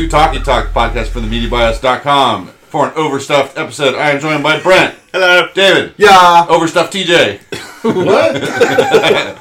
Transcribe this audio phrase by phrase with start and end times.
[0.00, 2.46] Hello, and to Talkie Talk, podcast from the MediaBias.com.
[2.46, 4.94] For an overstuffed episode, I am joined by Brent.
[5.12, 5.48] Hello.
[5.54, 5.92] David.
[5.98, 6.46] Yeah.
[6.48, 7.40] Overstuffed TJ.
[7.82, 8.36] What?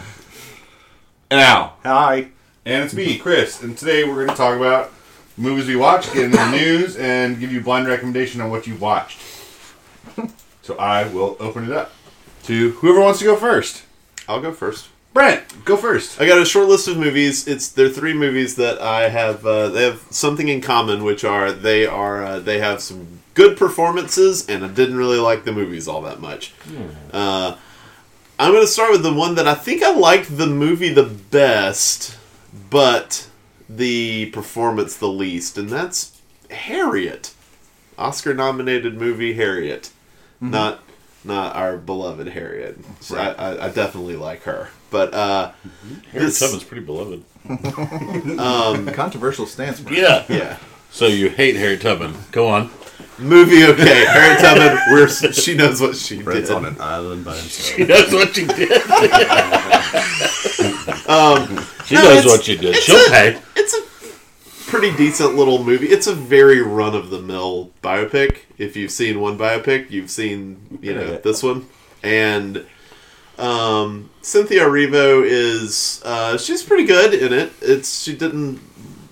[1.31, 1.77] And Al.
[1.83, 2.27] Hi.
[2.65, 3.63] And it's me, Chris.
[3.63, 4.91] And today we're going to talk about
[5.37, 8.67] movies we watched, get into the news, and give you a blind recommendation on what
[8.67, 9.21] you watched.
[10.61, 11.93] So I will open it up
[12.43, 13.83] to whoever wants to go first.
[14.27, 14.89] I'll go first.
[15.13, 16.21] Brent, go first.
[16.21, 17.47] I got a short list of movies.
[17.47, 19.45] It's they're three movies that I have.
[19.45, 23.57] Uh, they have something in common, which are they are uh, they have some good
[23.57, 26.53] performances, and I didn't really like the movies all that much.
[27.11, 27.55] Uh,
[28.37, 31.03] I'm going to start with the one that I think I liked the movie the
[31.03, 32.17] best,
[32.69, 33.27] but
[33.67, 37.33] the performance the least, and that's Harriet,
[37.97, 39.91] Oscar-nominated movie Harriet,
[40.39, 40.81] not
[41.23, 42.77] not our beloved Harriet.
[43.01, 45.51] So I, I, I definitely like her, but uh,
[46.11, 47.23] Harriet this- Tubman's pretty beloved.
[48.39, 49.79] um, Controversial stance.
[49.79, 49.97] Brent.
[49.97, 50.25] Yeah.
[50.29, 50.57] yeah.
[50.91, 52.13] So you hate Harriet Tubman.
[52.31, 52.69] Go on.
[53.17, 54.05] Movie okay.
[54.05, 56.55] Harriet Tubman, where she knows what she Brent's did.
[56.57, 57.77] on an island by himself.
[57.77, 58.69] She knows what she did.
[61.07, 62.75] Um, She No, knows what she did.
[62.75, 63.41] She'll a- pay.
[63.55, 63.81] it's a
[64.69, 65.87] pretty decent little movie.
[65.87, 68.39] It's a very run of the mill biopic.
[68.59, 71.65] If you've seen one biopic, you've seen you know this one.
[72.03, 72.65] And
[73.39, 77.51] um, Cynthia Erivo is uh, she's pretty good in it.
[77.61, 78.59] It's she didn't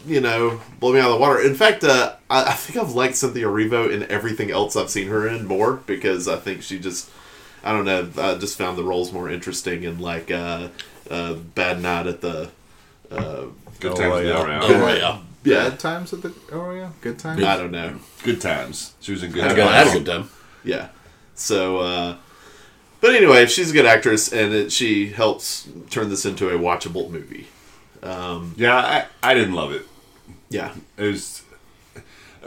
[0.05, 1.41] you know blow me out of the water.
[1.41, 5.07] In fact, uh, I, I think I've liked Cynthia Erivo in everything else I've seen
[5.07, 7.09] her in more because I think she just
[7.63, 8.09] I don't know.
[8.17, 10.69] I just found the roles more interesting and like uh,
[11.09, 12.49] uh, Bad Night at the.
[13.11, 13.45] Uh,
[13.79, 14.43] Good Oh, times yeah.
[14.43, 14.63] around.
[14.63, 15.19] Oh, yeah.
[15.43, 16.33] yeah, Bad times at the.
[16.51, 16.89] Oh yeah.
[17.01, 17.43] Good times.
[17.43, 17.99] I don't know.
[18.23, 18.95] Good times.
[19.01, 19.57] She was in good I times.
[19.57, 20.29] got had a good time.
[20.63, 20.89] Yeah.
[21.35, 22.17] So, uh,
[23.01, 27.09] but anyway, she's a good actress, and it, she helps turn this into a watchable
[27.09, 27.47] movie.
[28.03, 29.83] Um, Yeah, I, I didn't love it.
[30.49, 30.73] yeah.
[30.97, 31.43] It was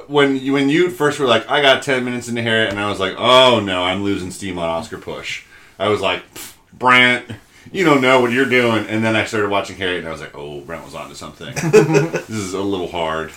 [0.06, 2.88] when you when you first were like, I got ten minutes into Harriet, and I
[2.88, 5.44] was like, oh no, I'm losing steam on Oscar Push.
[5.78, 7.26] I was like, "Pff, Brent,
[7.72, 8.86] you don't know what you're doing.
[8.86, 11.54] And then I started watching Harriet, and I was like, oh, Brent was onto something.
[11.70, 13.32] this is a little hard.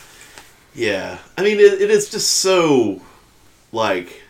[0.76, 1.20] Yeah.
[1.38, 3.02] I mean, it, it is just so,
[3.72, 4.23] like,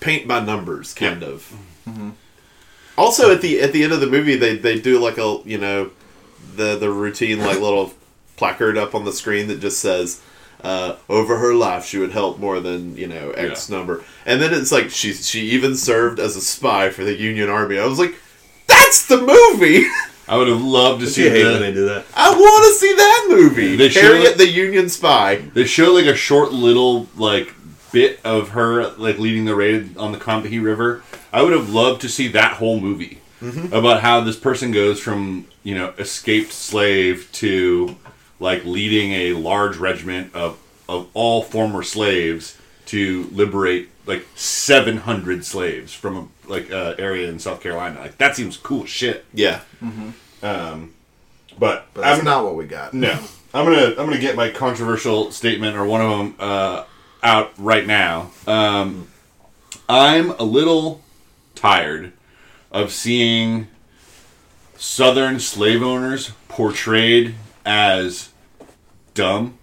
[0.00, 1.52] paint by numbers, kind of.
[2.96, 5.58] Also, at the at the end of the movie, they, they do like a you
[5.58, 5.90] know,
[6.56, 7.92] the the routine like little
[8.36, 10.20] placard up on the screen that just says,
[10.62, 13.78] uh, "Over her life, she would help more than you know X Yeah.
[13.78, 17.48] number," and then it's like she she even served as a spy for the Union
[17.48, 17.78] Army.
[17.78, 18.14] I was like,
[18.66, 19.86] "That's the movie!
[20.28, 22.04] I would have loved to see You hate the- when they do that.
[22.14, 25.36] I want to see that movie." They should- Harriet the Union Spy.
[25.54, 27.54] They show like a short little like
[27.92, 31.02] bit of her like leading the raid on the Combahee River.
[31.32, 33.18] I would have loved to see that whole movie
[33.72, 37.96] about how this person goes from you know escaped slave to
[38.38, 40.58] like leading a large regiment of
[40.88, 47.38] of all former slaves to liberate like 700 slaves from a like uh, area in
[47.38, 48.00] South Carolina.
[48.00, 49.24] Like that seems cool shit.
[49.32, 49.60] Yeah.
[50.42, 50.94] Um,
[51.58, 52.92] but But that's I'm not what we got.
[52.94, 53.12] no,
[53.54, 56.84] I'm gonna I'm gonna get my controversial statement or one of them uh,
[57.22, 58.30] out right now.
[58.46, 59.08] Um,
[59.88, 61.02] I'm a little
[61.54, 62.12] tired
[62.70, 63.68] of seeing
[64.76, 67.34] Southern slave owners portrayed
[67.66, 68.30] as
[69.14, 69.58] dumb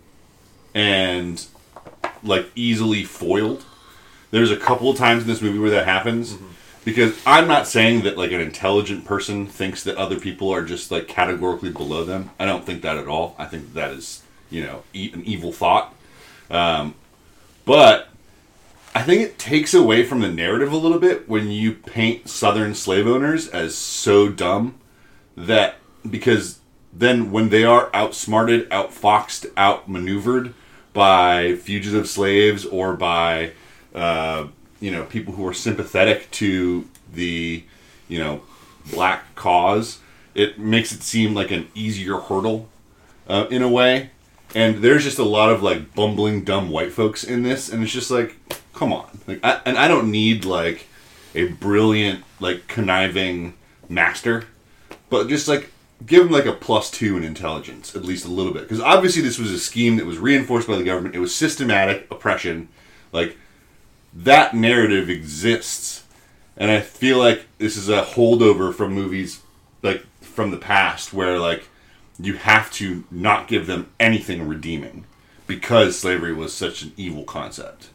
[0.73, 1.45] and
[2.23, 3.65] like easily foiled.
[4.31, 6.37] There's a couple of times in this movie where that happens.
[6.85, 10.89] Because I'm not saying that like an intelligent person thinks that other people are just
[10.89, 12.29] like categorically below them.
[12.39, 13.35] I don't think that at all.
[13.37, 15.93] I think that is you know e- an evil thought.
[16.49, 16.95] Um,
[17.67, 18.07] but
[18.95, 22.73] I think it takes away from the narrative a little bit when you paint Southern
[22.73, 24.79] slave owners as so dumb
[25.35, 25.75] that
[26.09, 26.59] because
[26.93, 30.53] then when they are outsmarted, outfoxed, outmaneuvered
[30.93, 33.51] by fugitive slaves or by
[33.93, 34.47] uh,
[34.79, 37.65] you know people who are sympathetic to the
[38.07, 38.43] you know
[38.91, 39.99] black cause,
[40.33, 42.69] it makes it seem like an easier hurdle
[43.27, 44.11] uh, in a way.
[44.57, 47.91] And there's just a lot of like bumbling dumb white folks in this, and it's
[47.91, 48.35] just like,
[48.73, 50.87] come on, like, I, and I don't need like
[51.35, 53.53] a brilliant like conniving
[53.87, 54.45] master,
[55.11, 55.69] but just like
[56.07, 59.21] give him like a plus two in intelligence, at least a little bit, because obviously
[59.21, 61.13] this was a scheme that was reinforced by the government.
[61.13, 62.67] It was systematic oppression,
[63.11, 63.37] like
[64.11, 66.03] that narrative exists,
[66.57, 69.39] and I feel like this is a holdover from movies
[69.83, 71.69] like from the past where like
[72.19, 75.05] you have to not give them anything redeeming
[75.45, 77.89] because slavery was such an evil concept.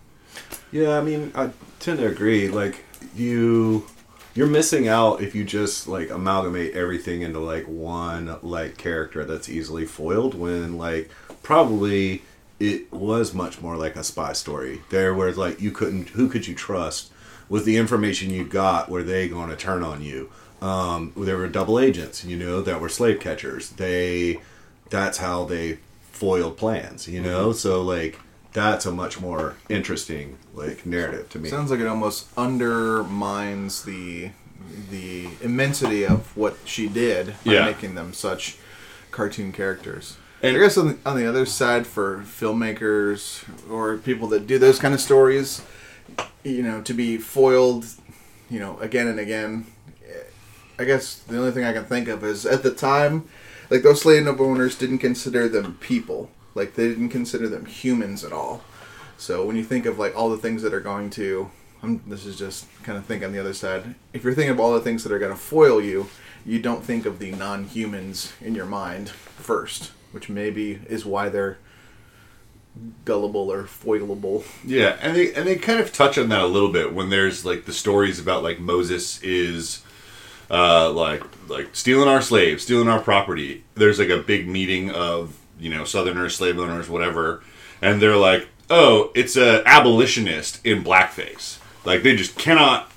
[0.71, 2.49] Yeah, I mean, I tend to agree.
[2.49, 2.85] Like,
[3.15, 3.87] you
[4.35, 9.49] you're missing out if you just like amalgamate everything into like one like character that's
[9.49, 11.11] easily foiled when like
[11.43, 12.23] probably
[12.59, 16.47] it was much more like a spy story there where like you couldn't who could
[16.47, 17.11] you trust
[17.49, 20.31] with the information you got were they going to turn on you
[20.63, 24.41] um there were double agents you know that were slave catchers they
[24.91, 25.79] that's how they
[26.13, 28.19] foiled plans you know so like
[28.53, 34.31] that's a much more interesting like narrative to me Sounds like it almost undermines the
[34.91, 37.65] the immensity of what she did by Yeah.
[37.65, 38.57] making them such
[39.11, 40.17] cartoon characters.
[40.43, 44.59] And- I guess on the, on the other side, for filmmakers or people that do
[44.59, 45.63] those kind of stories,
[46.45, 47.87] you know, to be foiled,
[48.51, 49.67] you know, again and again.
[50.79, 53.29] I guess the only thing I can think of is at the time,
[53.71, 56.31] like those slave owners didn't consider them people.
[56.55, 58.63] Like they didn't consider them humans at all.
[59.17, 61.51] So when you think of like all the things that are going to,
[61.83, 63.95] I'm, this is just kind of think on the other side.
[64.13, 66.09] If you're thinking of all the things that are going to foil you,
[66.45, 71.59] you don't think of the non-humans in your mind first, which maybe is why they're
[73.05, 74.45] gullible or foilable.
[74.65, 77.45] Yeah, and they and they kind of touch on that a little bit when there's
[77.45, 79.83] like the stories about like Moses is
[80.53, 83.65] uh like like stealing our slaves, stealing our property.
[83.75, 87.43] There's like a big meeting of, you know, southerners, slave owners, whatever,
[87.81, 92.91] and they're like, "Oh, it's a abolitionist in blackface." Like they just cannot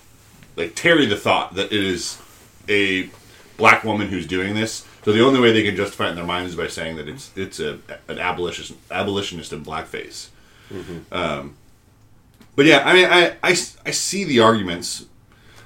[0.55, 2.21] like tarry the thought that it is
[2.69, 3.09] a
[3.57, 4.85] black woman who's doing this.
[5.03, 7.07] So the only way they can justify it in their minds is by saying that
[7.07, 10.27] it's it's a an abolitionist abolitionist in blackface.
[11.11, 11.55] Um,
[12.55, 13.55] but yeah, I mean, I, I,
[13.85, 15.05] I see the arguments,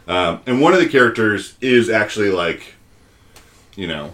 [0.10, 2.74] um, and one of the characters is actually like,
[3.76, 4.12] you know,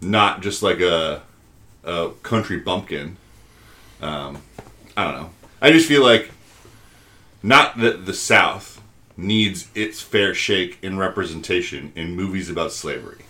[0.00, 1.22] not just like a
[1.84, 3.16] a country bumpkin.
[4.02, 4.42] Um,
[4.96, 5.30] I don't know.
[5.62, 6.30] I just feel like
[7.42, 8.82] not that the South
[9.16, 13.24] needs its fair shake in representation in movies about slavery,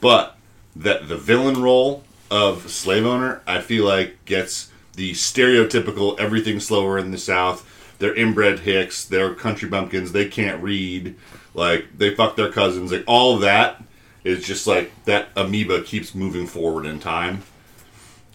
[0.00, 0.36] but
[0.76, 6.98] that the villain role of slave owner, I feel like gets the stereotypical everything slower
[6.98, 7.64] in the South.
[7.98, 9.04] They're inbred hicks.
[9.04, 10.12] They're country bumpkins.
[10.12, 11.16] They can't read.
[11.54, 12.92] Like they fuck their cousins.
[12.92, 13.82] Like all that
[14.24, 17.42] is just like that amoeba keeps moving forward in time.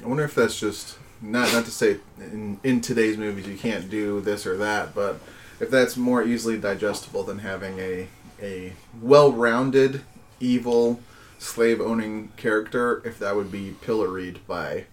[0.04, 3.90] I wonder if that's just not not to say in, in today's movies you can't
[3.90, 5.20] do this or that, but
[5.60, 8.08] if that's more easily digestible than having a
[8.42, 10.02] a well-rounded
[10.40, 11.00] evil
[11.40, 14.86] slave owning character, if that would be pilloried by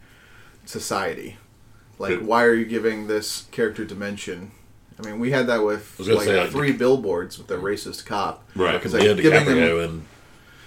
[0.64, 1.36] society.
[1.98, 4.52] Like, why are you giving this character dimension?
[5.00, 8.04] I mean, we had that with was like say, like, three billboards with the racist
[8.04, 8.44] cop.
[8.54, 8.72] Right.
[8.72, 10.06] Because Because like, yeah, giving him, and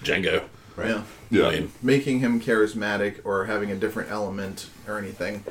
[0.02, 0.44] Django.
[0.78, 1.46] yeah, Yeah.
[1.46, 5.44] I mean, making him charismatic or having a different element or anything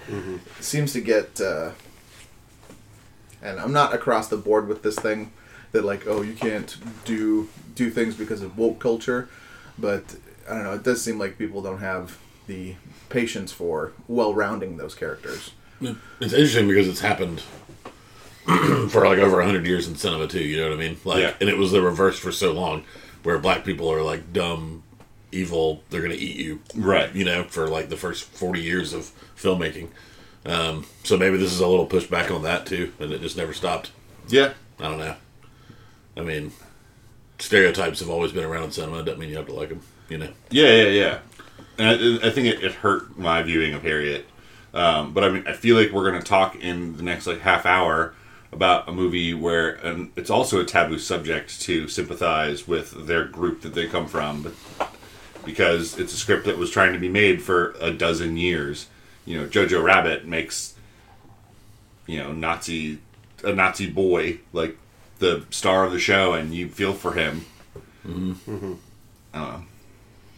[0.60, 1.72] seems to get uh,
[3.42, 5.32] and i'm not across the board with this thing
[5.72, 9.28] that like oh you can't do do things because of woke culture
[9.78, 10.16] but
[10.50, 12.76] i don't know it does seem like people don't have the
[13.10, 17.44] patience for well rounding those characters it's interesting because it's happened
[18.90, 20.44] for like over hundred years in cinema too.
[20.44, 20.98] You know what I mean?
[21.06, 21.34] Like, Yeah.
[21.40, 22.84] and it was the reverse for so long,
[23.24, 24.84] where black people are like dumb,
[25.32, 25.82] evil.
[25.90, 27.14] They're gonna eat you, Right.
[27.16, 29.90] You know, for like the first forty years of filmmaking.
[30.46, 33.54] Um, so maybe this is a little pushback on that too, and it just never
[33.54, 33.92] stopped.
[34.28, 34.54] Yeah.
[34.80, 35.16] I don't know.
[36.18, 36.52] I mean,
[37.40, 39.04] stereotypes have always been around in cinema.
[39.04, 39.82] Doesn't mean you have to like them.
[40.10, 40.30] You know.
[40.50, 41.20] Yeah, yeah, yeah.
[41.78, 44.26] And I, I think it, it hurt my viewing of Harriet.
[44.74, 47.40] Um, but I mean, I feel like we're going to talk in the next like
[47.42, 48.14] half hour
[48.54, 53.62] about a movie where and it's also a taboo subject to sympathize with their group
[53.62, 54.90] that they come from, but
[55.44, 58.88] because it's a script that was trying to be made for a dozen years.
[59.26, 60.76] You know, Jojo Rabbit makes
[62.06, 63.00] you know Nazi
[63.44, 64.78] a Nazi boy like
[65.20, 67.46] the star of the show, and you feel for him.
[69.34, 69.64] I don't know.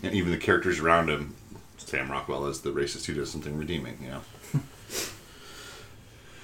[0.03, 1.36] And even the characters around him,
[1.77, 3.98] Sam Rockwell is the racist who does something redeeming.
[4.01, 4.22] You know.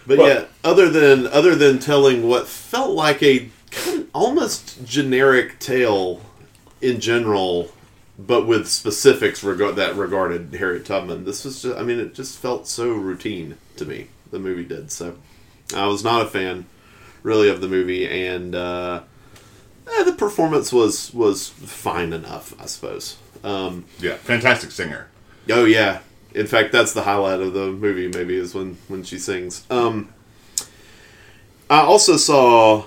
[0.05, 5.59] But yeah, other than other than telling what felt like a kind of almost generic
[5.59, 6.21] tale
[6.81, 7.71] in general,
[8.17, 12.37] but with specifics regard that regarded Harriet Tubman, this was just, I mean, it just
[12.39, 14.07] felt so routine to me.
[14.31, 15.17] The movie did so.
[15.75, 16.65] I was not a fan,
[17.23, 19.03] really, of the movie, and uh,
[19.87, 23.17] eh, the performance was was fine enough, I suppose.
[23.43, 25.07] Um, Yeah, fantastic singer.
[25.49, 25.99] Oh yeah.
[26.33, 28.07] In fact, that's the highlight of the movie.
[28.07, 29.65] Maybe is when when she sings.
[29.69, 30.09] Um,
[31.69, 32.85] I also saw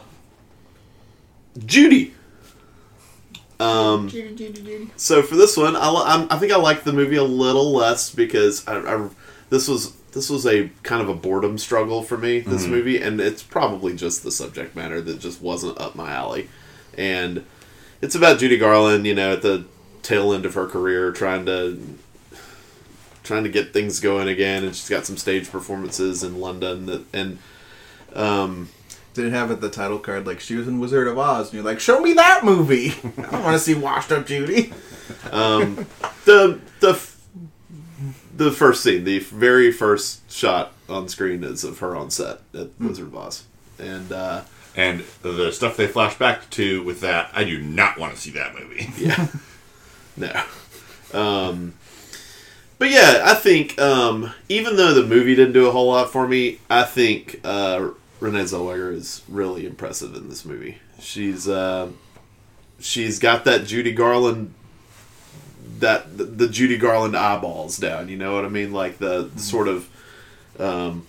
[1.65, 2.13] Judy.
[3.61, 4.09] Um,
[4.97, 7.73] so for this one, I, li- I'm- I think I liked the movie a little
[7.73, 9.09] less because I, I
[9.51, 12.41] this was this was a kind of a boredom struggle for me.
[12.41, 16.49] This movie, and it's probably just the subject matter that just wasn't up my alley.
[16.97, 17.45] and
[18.03, 19.65] it's about Judy Garland, you know, at the
[20.03, 21.81] tail end of her career, trying to
[23.25, 27.04] trying to get things going again, and she's got some stage performances in London that
[27.12, 27.38] and
[28.14, 28.69] um,
[29.14, 31.54] Did it have at the title card like she was in Wizard of Oz, and
[31.54, 32.90] you're like, show me that movie.
[33.19, 34.73] I don't want to see washed up Judy.
[35.33, 35.87] um,
[36.25, 37.00] the the
[38.37, 42.69] the first scene, the very first shot on screen is of her on set at
[42.78, 43.45] Wizard of Oz,
[43.78, 44.43] and uh,
[44.76, 48.31] And the stuff they flash back to with that, I do not want to see
[48.33, 48.90] that movie.
[48.99, 49.28] yeah,
[50.16, 50.43] no.
[51.12, 51.75] Um,
[52.78, 56.26] but yeah, I think um, even though the movie didn't do a whole lot for
[56.26, 57.90] me, I think uh,
[58.21, 60.78] Renee Zellweger is really impressive in this movie.
[61.00, 61.90] She's uh,
[62.81, 64.54] she's got that Judy Garland
[65.78, 68.09] that the, the Judy Garland eyeballs down.
[68.09, 68.73] You know what I mean?
[68.73, 69.88] Like the, the sort of
[70.59, 71.07] um,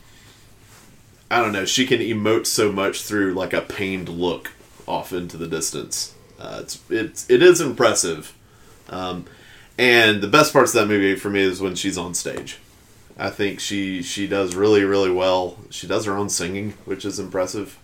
[1.29, 1.65] I don't know.
[1.65, 4.51] She can emote so much through like a pained look
[4.87, 6.13] off into the distance.
[6.39, 8.35] Uh, it's it's it is impressive.
[8.89, 9.25] Um,
[9.77, 12.59] and the best parts of that movie for me is when she's on stage.
[13.17, 15.57] I think she she does really really well.
[15.69, 17.77] She does her own singing, which is impressive.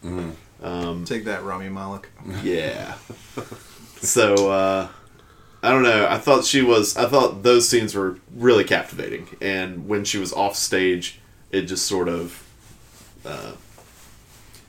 [1.05, 2.09] Take that, Rami Malek.
[2.43, 2.95] Yeah.
[4.01, 4.87] so uh,
[5.63, 6.07] I don't know.
[6.09, 6.97] I thought she was.
[6.97, 11.19] I thought those scenes were really captivating, and when she was off stage,
[11.51, 12.43] it just sort of.
[13.25, 13.53] Uh,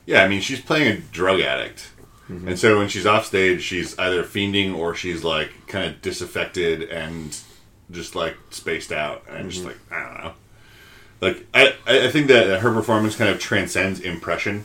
[0.05, 1.89] Yeah, I mean, she's playing a drug addict.
[2.29, 6.81] And so when she's off stage, she's either fiending or she's like kind of disaffected
[6.83, 7.37] and
[7.91, 9.23] just like spaced out.
[9.27, 10.33] And I'm just like, I don't know.
[11.21, 14.63] Like, I, I I think that her performance kind of transcends impression.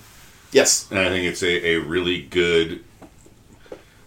[0.50, 0.88] yes.
[0.91, 2.83] And I think it's a, a really good,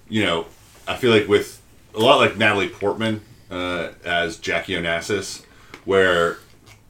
[0.10, 0.48] you know,
[0.88, 1.62] I feel like with
[1.94, 5.46] a lot like Natalie Portman uh, as Jackie Onassis,
[5.86, 6.40] where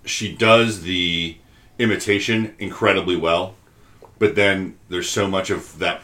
[0.06, 1.36] she does the
[1.80, 3.56] imitation incredibly well,
[4.20, 6.02] but then there's so much of that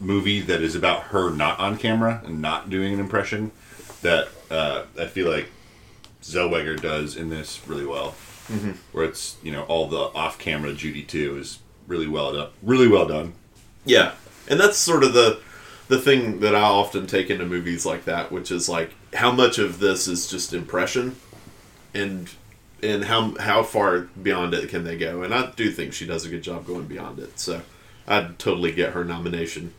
[0.00, 3.52] movie that is about her not on camera and not doing an impression
[4.02, 5.48] that uh, I feel like
[6.22, 8.14] Zellweger does in this really well.
[8.48, 8.72] Mm-hmm.
[8.92, 13.06] Where it's you know all the off-camera Judy too is really well done, really well
[13.06, 13.34] done.
[13.84, 14.14] Yeah,
[14.48, 15.40] and that's sort of the
[15.86, 19.58] the thing that I often take into movies like that, which is like how much
[19.58, 21.14] of this is just impression,
[21.94, 22.28] and
[22.82, 25.22] and how how far beyond it can they go?
[25.22, 27.38] And I do think she does a good job going beyond it.
[27.38, 27.62] So
[28.08, 29.74] I'd totally get her nomination.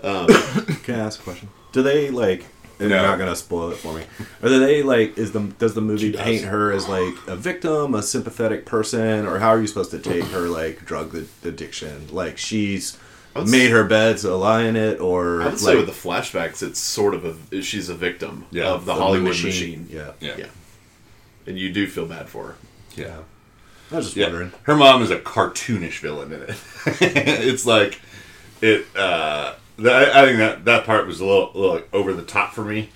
[0.82, 1.48] Can I ask a question?
[1.72, 2.46] Do they like?
[2.78, 2.96] and No.
[2.96, 4.04] You're not gonna spoil it for me.
[4.42, 5.18] Or do they like?
[5.18, 6.22] Is the does the movie does.
[6.22, 9.98] paint her as like a victim, a sympathetic person, or how are you supposed to
[9.98, 11.14] take her like drug
[11.44, 12.06] addiction?
[12.10, 12.96] Like she's
[13.36, 15.86] would made s- her bed, so lie in it, or I would like, say with
[15.86, 19.86] the flashbacks, it's sort of a she's a victim Yeah, of the of Hollywood machine.
[19.90, 20.36] Yeah, Yeah.
[20.38, 20.46] yeah,
[21.46, 22.54] and you do feel bad for her.
[22.96, 23.18] Yeah.
[23.92, 24.26] I was just Yeah.
[24.28, 24.52] wondering.
[24.62, 26.54] Her mom is a cartoonish villain in it.
[27.02, 28.00] it's like
[28.62, 28.86] it.
[28.96, 32.52] Uh, that, I think that that part was a little, a little over the top
[32.52, 32.90] for me.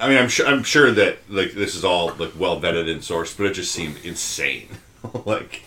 [0.00, 3.00] I mean, I'm sure I'm sure that like this is all like well vetted and
[3.00, 4.68] sourced, but it just seemed insane.
[5.24, 5.62] like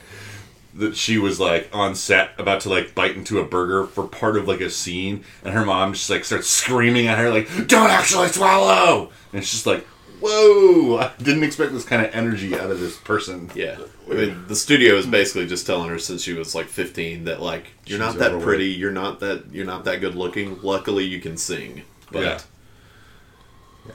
[0.75, 4.35] that she was like on set about to like bite into a burger for part
[4.35, 7.89] of like a scene, and her mom just like starts screaming at her like, "Don't
[7.89, 9.85] actually swallow!" And it's just like,
[10.21, 10.97] whoa!
[10.99, 13.49] I didn't expect this kind of energy out of this person.
[13.55, 13.77] Yeah,
[14.09, 17.41] I mean, the studio is basically just telling her since she was like 15 that
[17.41, 18.45] like you're She's not that overweight.
[18.45, 20.61] pretty, you're not that you're not that good looking.
[20.61, 22.39] Luckily, you can sing, but Yeah.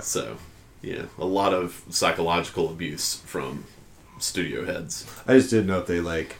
[0.01, 0.37] so
[0.83, 3.65] yeah, a lot of psychological abuse from
[4.19, 5.07] studio heads.
[5.27, 6.37] I just didn't know if they like,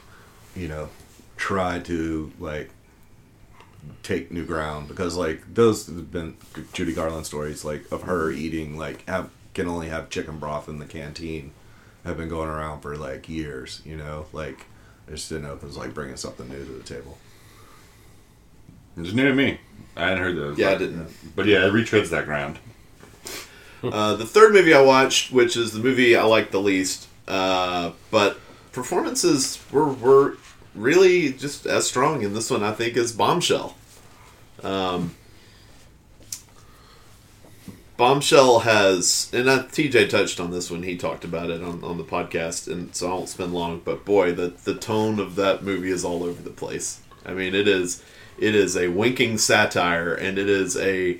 [0.55, 0.89] you know,
[1.37, 2.69] tried to like
[4.03, 6.35] take new ground because like those have been
[6.73, 10.77] Judy Garland stories like of her eating like have can only have chicken broth in
[10.77, 11.51] the canteen
[12.03, 13.81] have been going around for like years.
[13.83, 14.65] You know, like
[15.07, 17.17] I just didn't know if it was like bringing something new to the table.
[18.97, 19.59] It's new to me.
[19.97, 20.57] I hadn't heard those.
[20.57, 21.35] Yeah, I but- didn't.
[21.35, 22.59] But yeah, it retreads that ground.
[23.83, 27.91] Uh, the third movie I watched, which is the movie I like the least, uh,
[28.09, 28.39] but
[28.71, 30.37] performances were were
[30.73, 32.63] really just as strong in this one.
[32.63, 33.75] I think is Bombshell.
[34.63, 35.15] Um,
[37.97, 42.03] Bombshell has, and TJ touched on this when he talked about it on, on the
[42.03, 43.81] podcast, and so I won't spend long.
[43.83, 46.99] But boy, the the tone of that movie is all over the place.
[47.25, 48.03] I mean, it is
[48.37, 51.19] it is a winking satire, and it is a,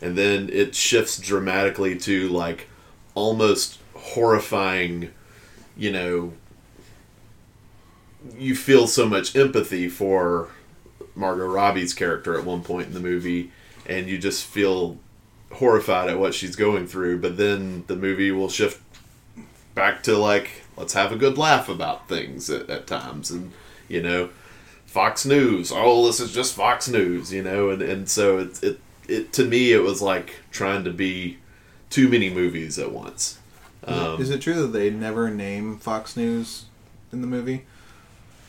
[0.00, 2.68] and then it shifts dramatically to like
[3.14, 5.10] almost horrifying,
[5.76, 6.32] you know.
[8.38, 10.48] You feel so much empathy for
[11.14, 13.52] Margot Robbie's character at one point in the movie,
[13.86, 14.98] and you just feel
[15.54, 17.20] horrified at what she's going through.
[17.20, 18.80] But then the movie will shift
[19.74, 23.52] back to like, let's have a good laugh about things at, at times, and
[23.88, 24.30] you know,
[24.86, 25.72] Fox News.
[25.74, 29.44] Oh, this is just Fox News, you know, and and so it it it to
[29.44, 31.38] me it was like trying to be
[31.90, 33.38] too many movies at once.
[33.86, 36.64] Um, Is it true that they never name Fox News
[37.12, 37.66] in the movie?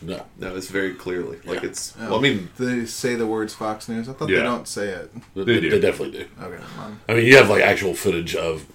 [0.06, 0.26] No.
[0.38, 1.70] no, it's very clearly like Yeah.
[1.70, 1.94] it's.
[2.00, 4.08] Oh, Well, I mean, they say the words Fox News.
[4.10, 4.38] I thought Yeah.
[4.38, 5.12] they don't say it.
[5.36, 6.26] They, They they definitely do.
[6.42, 8.66] Okay, um, I mean, you have like actual footage of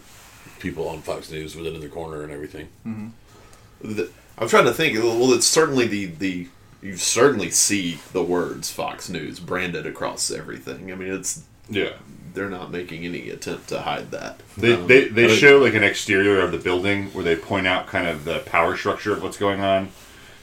[0.58, 2.68] people on Fox News with it in the corner and everything.
[3.80, 4.98] the, I'm trying to think.
[4.98, 6.48] Well, it's certainly the the
[6.82, 10.90] you certainly see the words Fox News branded across everything.
[10.90, 11.90] I mean, it's Yeah.
[12.32, 14.40] they're not making any attempt to hide that.
[14.56, 17.86] They, Um, they, they show like an exterior of the building where they point out
[17.86, 19.90] kind of the power structure of what's going on,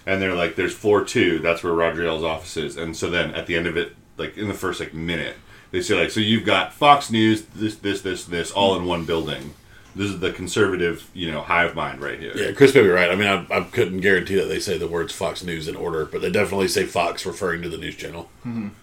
[0.08, 1.38] and they're like, "There's floor two.
[1.40, 4.38] That's where Roger Ailes' office is." And so then at the end of it, like
[4.38, 5.36] in the first like minute,
[5.72, 9.06] they say like, "So you've got Fox News, this, this, this, this, all in one
[9.06, 9.54] building.
[9.96, 13.12] This is the conservative, you know, hive mind right here." Yeah, Chris may be right.
[13.12, 16.06] I mean, I, I couldn't guarantee that they say the words Fox News in order,
[16.06, 18.30] but they definitely say Fox, referring to the news channel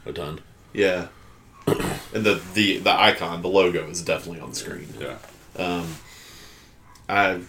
[0.06, 0.40] a ton.
[0.72, 1.08] yeah.
[1.66, 4.92] and the, the the icon, the logo is definitely on the screen.
[5.00, 5.16] Yeah.
[5.56, 5.94] Um,
[7.08, 7.40] I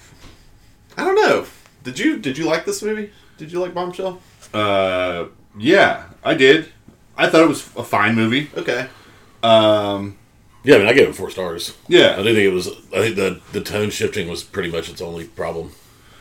[0.97, 1.45] I don't know.
[1.83, 3.11] Did you did you like this movie?
[3.37, 4.21] Did you like Bombshell?
[4.53, 5.25] Uh,
[5.57, 6.71] yeah, I did.
[7.17, 8.49] I thought it was a fine movie.
[8.57, 8.87] Okay.
[9.43, 10.17] Um,
[10.63, 11.75] Yeah, I mean, I gave it four stars.
[11.87, 12.67] Yeah, I do think it was.
[12.93, 15.71] I think the the tone shifting was pretty much its only problem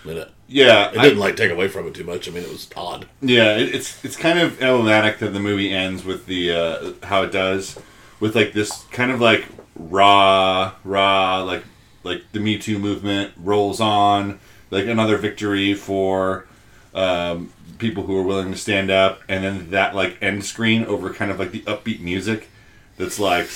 [0.04, 0.30] in it.
[0.48, 0.90] yeah.
[0.90, 2.28] It didn't like take away from it too much.
[2.28, 3.06] I mean, it was odd.
[3.22, 7.22] Yeah, it, it's it's kind of emblematic that the movie ends with the uh, how
[7.22, 7.78] it does,
[8.20, 11.64] with like this kind of like raw, raw, like
[12.02, 14.38] like the Me Too movement rolls on,
[14.70, 16.46] like another victory for
[16.94, 21.12] um, people who are willing to stand up, and then that like end screen over
[21.12, 22.48] kind of like the upbeat music,
[22.96, 23.48] that's like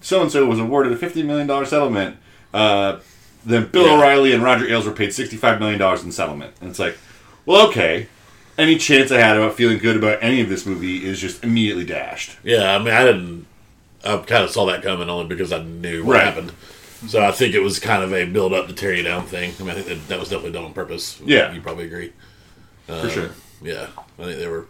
[0.00, 2.16] so and so was awarded a fifty million dollar settlement.
[2.54, 2.98] Uh,
[3.44, 3.96] then Bill Yeah.
[3.96, 6.96] O'Reilly and Roger Ailes were paid sixty-five million dollars in settlement, and it's like,
[7.46, 8.06] well, okay.
[8.58, 11.86] Any chance I had about feeling good about any of this movie is just immediately
[11.86, 12.36] dashed.
[12.44, 13.46] Yeah, I mean, I didn't.
[14.04, 16.24] I kind of saw that coming only because I knew what Right.
[16.24, 16.52] happened.
[17.08, 19.54] So I think it was kind of a build up to tear you down thing.
[19.58, 21.18] I mean, I think that, that was definitely done on purpose.
[21.24, 21.50] Yeah.
[21.54, 22.12] you probably agree.
[23.02, 23.30] For sure.
[23.62, 24.66] Yeah, I think they were,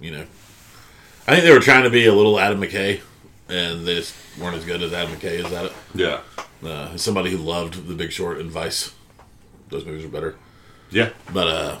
[0.00, 0.24] you know,
[1.26, 3.00] I think they were trying to be a little Adam McKay,
[3.48, 5.72] and they just weren't as good as Adam McKay is at it.
[5.94, 6.20] Yeah.
[6.62, 8.92] Uh, as somebody who loved The Big Short and Vice,
[9.68, 10.34] those movies are better.
[10.90, 11.10] Yeah.
[11.32, 11.78] But uh,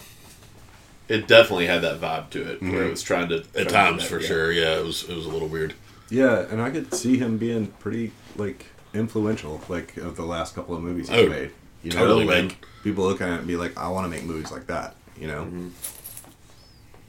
[1.08, 4.20] It definitely had that vibe to it, where it was trying to at times, for
[4.20, 5.74] sure, yeah, it was it was a little weird.
[6.10, 10.74] Yeah, and I could see him being pretty like influential, like of the last couple
[10.76, 11.50] of movies he's Oh, made.
[11.82, 12.48] You know, totally, man.
[12.48, 14.94] like people look at it and be like, I want to make movies like that.
[15.18, 15.68] You know, mm-hmm.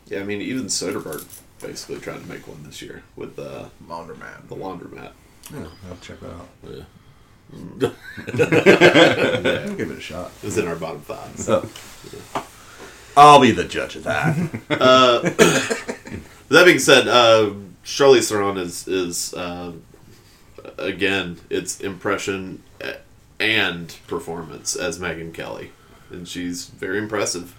[0.08, 1.26] Yeah, I mean, even Soderbergh
[1.62, 4.48] basically trying to make one this year with the Laundromat.
[4.48, 5.12] the laundromat.
[5.52, 6.48] yeah, I'll check that out.
[6.64, 6.84] Yeah.
[7.54, 7.80] I'll mm-hmm.
[9.78, 10.32] give it a shot.
[10.42, 11.38] It was in our bottom five.
[11.40, 11.68] So,
[12.36, 12.48] oh.
[13.18, 14.36] I'll be the judge of that.
[14.70, 15.20] Uh,
[16.50, 17.52] that being said, uh,
[17.84, 19.74] Charlize Theron is is uh,
[20.78, 22.94] again its impression uh,
[23.40, 25.72] and performance as Megyn Kelly,
[26.10, 27.56] and she's very impressive.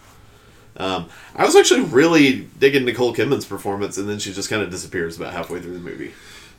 [0.78, 4.70] Um, I was actually really digging Nicole Kidman's performance, and then she just kind of
[4.70, 6.12] disappears about halfway through the movie.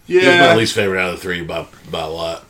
[0.10, 2.45] Was my least favorite out of the three by by a lot.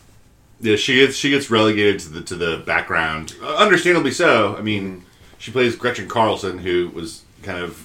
[0.62, 3.36] Yeah, she gets she gets relegated to the to the background.
[3.42, 4.56] Uh, understandably so.
[4.58, 5.06] I mean,
[5.40, 7.84] she plays Gretchen Carlson, who was kind of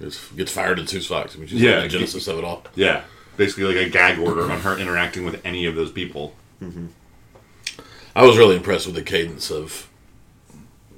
[0.00, 1.34] Gets, gets fired in two Fox.
[1.36, 1.74] I mean, she's Yeah.
[1.76, 2.64] like the genesis of it all.
[2.74, 3.04] yeah,
[3.36, 6.34] basically like a gag order on her interacting with any of those people.
[8.16, 9.88] I was really impressed with the cadence of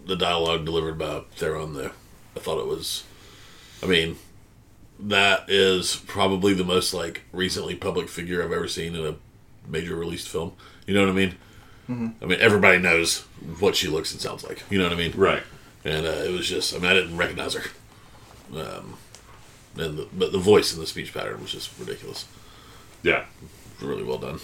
[0.06, 1.92] the dialogue delivered by Theron, though.
[2.36, 3.04] I thought it was.
[3.82, 4.16] I mean,
[4.98, 9.16] that is probably the most like recently public figure I've ever seen in a
[9.68, 10.52] major released film.
[10.86, 11.34] You know what I mean?
[11.88, 13.20] I mean, everybody knows
[13.60, 14.62] what she looks and sounds like.
[14.70, 15.12] You know what I mean?
[15.14, 15.42] Right.
[15.84, 16.74] And uh, it was just.
[16.74, 17.70] I mean, I didn't recognize her.
[18.54, 18.96] Um,
[19.76, 22.26] and the, but the voice and the speech pattern was just ridiculous.
[23.02, 23.24] Yeah.
[23.80, 24.40] Really well done.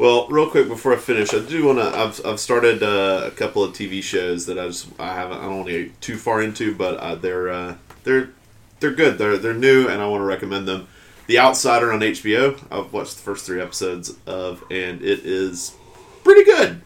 [0.00, 1.84] Well, real quick before I finish, I do want to.
[1.94, 5.42] I've, I've started uh, a couple of TV shows that I just I haven't I
[5.42, 8.30] don't want to get too far into, but uh, they're uh, they're
[8.78, 9.18] they're good.
[9.18, 10.88] They're they're new, and I want to recommend them.
[11.26, 12.58] The Outsider on HBO.
[12.70, 15.76] I've watched the first three episodes of, and it is
[16.24, 16.80] pretty good.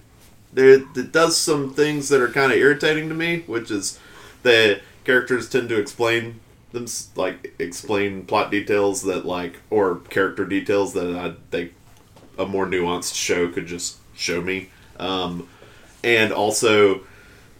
[0.53, 4.01] There, it does some things that are kind of irritating to me, which is
[4.43, 6.41] the characters tend to explain
[6.73, 11.75] them like explain plot details that like or character details that I think
[12.39, 14.71] a more nuanced show could just show me.
[14.99, 15.49] Um,
[16.03, 17.01] and also,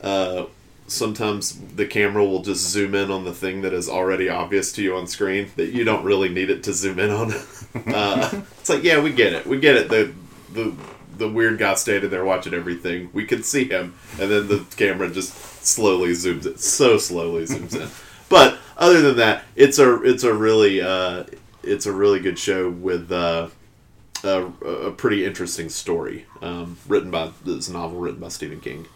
[0.01, 0.47] uh,
[0.87, 4.83] sometimes the camera will just zoom in on the thing that is already obvious to
[4.83, 7.33] you on screen that you don't really need it to zoom in on.
[7.95, 9.47] uh, it's like, yeah, we get it.
[9.47, 9.89] We get it.
[9.89, 10.13] The,
[10.53, 10.75] the,
[11.17, 13.95] the weird guy standing there watching everything, we could see him.
[14.21, 15.35] And then the camera just
[15.65, 16.59] slowly zooms in.
[16.59, 17.89] So slowly zooms in.
[18.29, 21.25] But other than that, it's a, it's a really, uh,
[21.63, 23.49] it's a really good show with, uh,
[24.25, 28.87] a, a pretty interesting story, um, written by this novel written by Stephen King.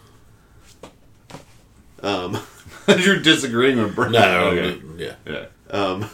[2.01, 2.37] Um,
[2.87, 4.13] You're disagreeing with Brent.
[4.13, 4.81] No, Okay.
[4.97, 5.15] yeah.
[5.25, 5.45] Yeah.
[5.69, 6.05] um,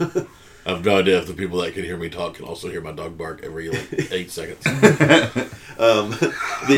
[0.66, 2.82] I have no idea if the people that can hear me talk can also hear
[2.82, 4.64] my dog bark every like eight seconds.
[4.64, 5.52] the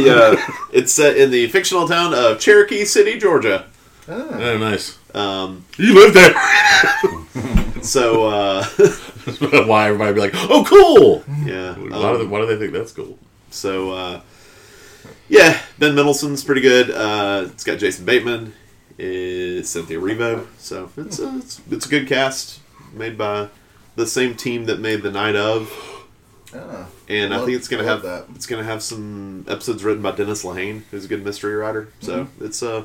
[0.10, 0.36] uh,
[0.74, 3.66] it's set in the fictional town of Cherokee City, Georgia.
[4.10, 4.98] Oh, nice.
[5.16, 6.34] Um, You live there.
[7.84, 8.66] so uh,
[9.68, 11.24] Why everybody be like, oh, cool.
[11.46, 13.18] yeah, why, do they, um, why do they think that's cool?
[13.50, 14.22] so uh,
[15.30, 16.90] yeah, Ben Mendelsohn's pretty good.
[16.92, 18.54] Uh, it's got Jason Bateman,
[18.98, 20.48] it's Cynthia Erivo.
[20.58, 22.60] So it's a, it's, it's a good cast
[22.94, 23.50] made by
[23.96, 25.72] the same team that made The Night of.
[26.56, 28.26] Ah, and I Love- think it's gonna have that.
[28.34, 31.90] it's gonna have some episodes written by Dennis Lehane, who's a good mystery writer.
[32.00, 32.46] So Mm-hmm.
[32.46, 32.84] it's uh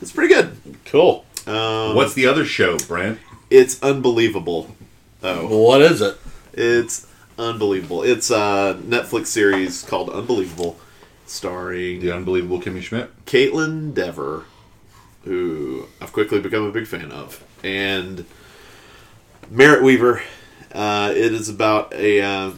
[0.00, 0.56] it's pretty good.
[0.86, 1.24] Cool.
[1.46, 3.18] Um, What's the other show, Brent?
[3.52, 4.74] It's unbelievable.
[5.22, 6.16] Oh, what is it?
[6.54, 7.06] it's
[7.38, 8.02] unbelievable.
[8.02, 10.80] It's a Netflix series called Unbelievable,
[11.26, 13.10] starring The unbelievable Kimmy Schmidt.
[13.26, 14.46] Kaitlyn Dever,
[15.24, 18.24] who I've quickly become a big fan of, and
[19.50, 20.22] Merritt Wever.
[20.74, 22.52] Uh, it is about a, uh,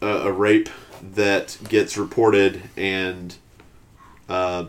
[0.00, 0.68] a a rape
[1.14, 3.36] that gets reported, and
[4.28, 4.66] uh,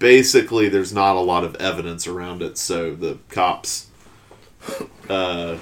[0.00, 3.90] basically there's not a lot of evidence around it, so the cops
[5.08, 5.58] uh,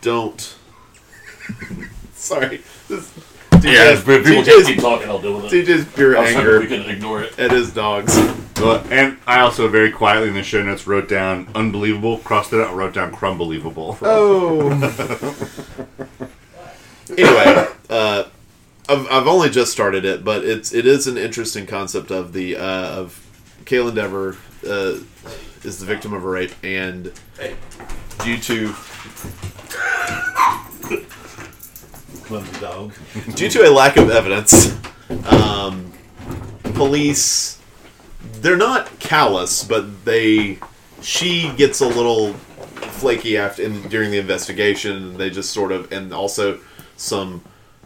[0.00, 0.56] don't.
[2.14, 3.12] Sorry, this,
[3.62, 5.08] Yeah, but people TJ's, just keep talking.
[5.08, 5.66] I'll deal with it.
[5.66, 7.38] TJ's pure I was anger we can ignore it.
[7.38, 8.16] at his dogs.
[8.58, 12.60] Well, and I also very quietly in the show notes wrote down unbelievable, crossed it
[12.60, 13.98] out, wrote down crumbelievable.
[14.02, 14.70] Oh,
[17.10, 18.24] anyway, uh,
[18.88, 22.56] I've, I've only just started it, but it's it is an interesting concept of the
[22.56, 23.22] uh, of
[23.64, 24.36] Kaitlyn Dever
[24.68, 24.98] uh,
[25.66, 27.12] is the victim of a rape, and
[28.24, 28.72] due to
[32.24, 32.92] Clumsy dog.
[33.34, 34.76] due to a lack of evidence,
[35.26, 35.92] um,
[36.74, 37.60] police
[38.40, 40.58] they're not callous, but they
[41.02, 45.16] she gets a little flaky after in, during the investigation.
[45.16, 46.60] They just sort of and also
[46.96, 47.42] some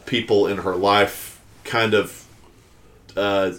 [0.06, 2.26] people in her life kind of
[3.16, 3.52] uh,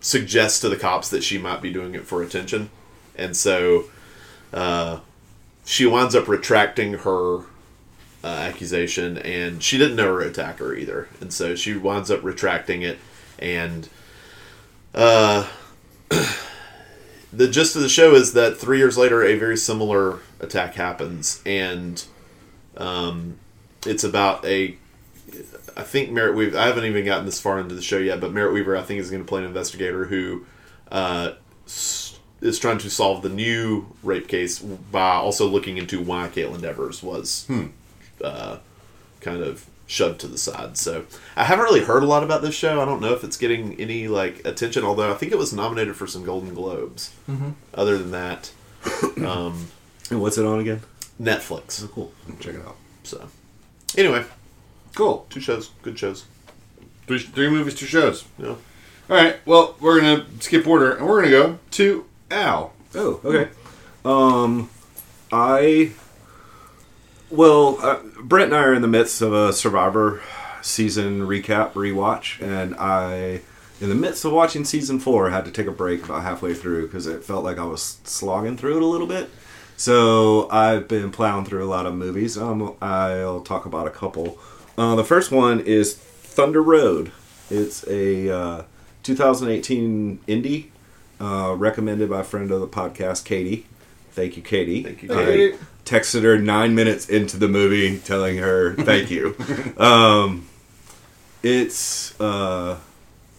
[0.00, 2.70] suggest to the cops that she might be doing it for attention,
[3.18, 3.84] and so
[4.52, 5.00] uh,
[5.64, 7.40] she winds up retracting her
[8.24, 12.82] uh, accusation, and she didn't know her attacker either, and so she winds up retracting
[12.82, 12.98] it,
[13.38, 13.88] and
[14.94, 15.46] uh,
[17.32, 21.42] the gist of the show is that three years later, a very similar attack happens,
[21.44, 22.04] and
[22.76, 23.38] um,
[23.86, 24.76] it's about a.
[25.76, 26.58] I think Merritt Wever.
[26.58, 29.00] I haven't even gotten this far into the show yet, but Merritt Wever, I think,
[29.00, 30.44] is going to play an investigator who
[30.90, 31.32] uh,
[32.40, 37.02] is trying to solve the new rape case by also looking into why Kaitlyn Devers
[37.02, 37.48] was
[38.22, 38.58] uh,
[39.20, 40.76] kind of shoved to the side.
[40.76, 42.80] So I haven't really heard a lot about this show.
[42.80, 45.96] I don't know if it's getting any like attention, although I think it was nominated
[45.96, 47.14] for some Golden Globes.
[47.74, 48.52] Other than that,
[49.24, 49.68] um,
[50.10, 50.80] And what's it on again?
[51.20, 51.86] Netflix.
[51.90, 52.12] Cool.
[52.38, 52.76] Check it out.
[53.02, 53.28] So
[53.96, 54.24] anyway,
[54.94, 55.26] Cool.
[55.30, 56.24] two shows, good shows.
[57.06, 58.24] Three, three movies, two shows.
[58.38, 58.48] Yeah.
[58.48, 59.36] All right.
[59.46, 62.72] Well, we're gonna skip order, and we're gonna go to Al.
[62.94, 63.50] Oh, okay.
[64.04, 64.70] Um,
[65.32, 65.92] I.
[67.30, 70.22] Well, uh, Brent and I are in the midst of a Survivor
[70.62, 73.42] season recap rewatch, and I,
[73.80, 76.86] in the midst of watching season four, had to take a break about halfway through
[76.86, 79.30] because it felt like I was slogging through it a little bit.
[79.76, 82.36] So I've been plowing through a lot of movies.
[82.36, 84.38] Um, I'll talk about a couple.
[84.76, 87.12] Uh, the first one is Thunder Road.
[87.50, 88.62] It's a uh,
[89.02, 90.68] 2018 indie
[91.20, 93.66] uh, recommended by a friend of the podcast, Katie.
[94.12, 94.82] Thank you, Katie.
[94.82, 95.58] Thank you, I Katie.
[95.84, 99.36] texted her nine minutes into the movie, telling her thank you.
[99.78, 100.48] um,
[101.42, 102.78] it's uh,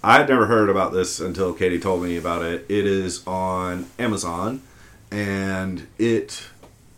[0.03, 2.65] I had never heard about this until Katie told me about it.
[2.69, 4.61] It is on Amazon,
[5.11, 6.43] and it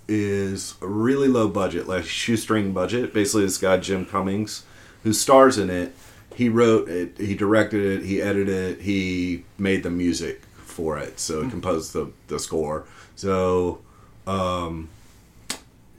[0.08, 3.14] is a really low budget, like shoestring budget.
[3.14, 4.64] Basically, this guy Jim Cummings,
[5.04, 5.96] who stars in it,
[6.36, 11.20] he wrote it, he directed it, he edited it, he made the music for it,
[11.20, 12.86] so he composed the the score.
[13.16, 13.82] So,
[14.26, 14.90] um,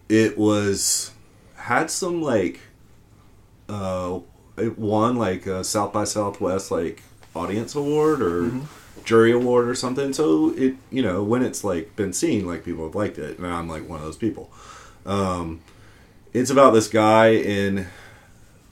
[0.08, 1.12] it was
[1.56, 2.61] had some like
[3.68, 4.18] uh
[4.58, 7.02] it won like a south by southwest like
[7.35, 8.50] audience award or
[9.04, 10.12] jury award or something.
[10.12, 13.46] So it you know when it's like been seen like people have liked it and
[13.46, 14.52] i'm like one of those people.
[15.06, 15.61] Um
[16.32, 17.87] it's about this guy in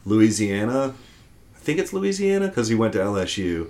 [0.04, 0.94] louisiana.
[1.54, 3.68] I think it's louisiana because he went to lsu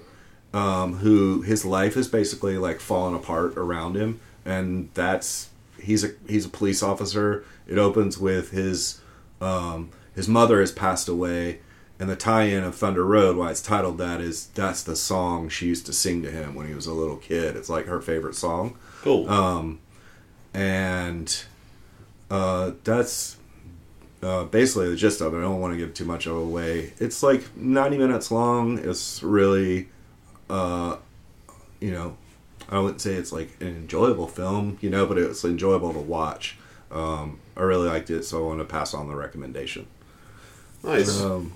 [0.52, 5.48] um, who his life is basically like falling apart around him, and that's
[5.80, 7.44] he's a he's a police officer.
[7.66, 9.00] It opens with his
[9.40, 11.60] um, his mother has passed away,
[11.98, 15.66] and the tie-in of Thunder Road, why it's titled that, is that's the song she
[15.66, 17.56] used to sing to him when he was a little kid.
[17.56, 19.28] It's like her favorite song Cool.
[20.52, 21.44] and
[22.30, 23.36] uh, that's
[24.22, 25.38] uh, basically the gist of it.
[25.38, 26.92] I don't want to give too much of away.
[26.98, 28.78] It's like 90 minutes long.
[28.78, 29.88] It's really,
[30.50, 30.96] uh,
[31.80, 32.16] you know,
[32.68, 36.56] I wouldn't say it's like an enjoyable film, you know, but it's enjoyable to watch.
[36.90, 39.86] Um, I really liked it, so I want to pass on the recommendation.
[40.82, 41.20] Nice.
[41.20, 41.52] Um,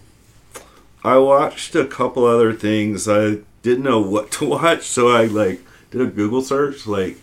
[1.02, 3.08] I watched a couple other things.
[3.08, 7.18] I didn't know what to watch, so I like did a Google search, like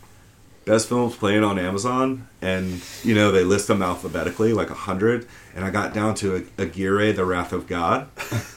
[0.66, 5.28] best films playing on Amazon, and you know they list them alphabetically, like a hundred.
[5.56, 8.08] And I got down to Aguirre, The Wrath of God,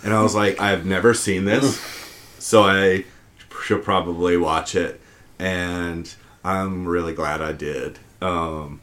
[0.04, 1.80] and I was like, I've never seen this,
[2.44, 3.04] so I
[3.62, 5.00] should probably watch it,
[5.38, 7.98] and I'm really glad I did.
[8.20, 8.82] Um,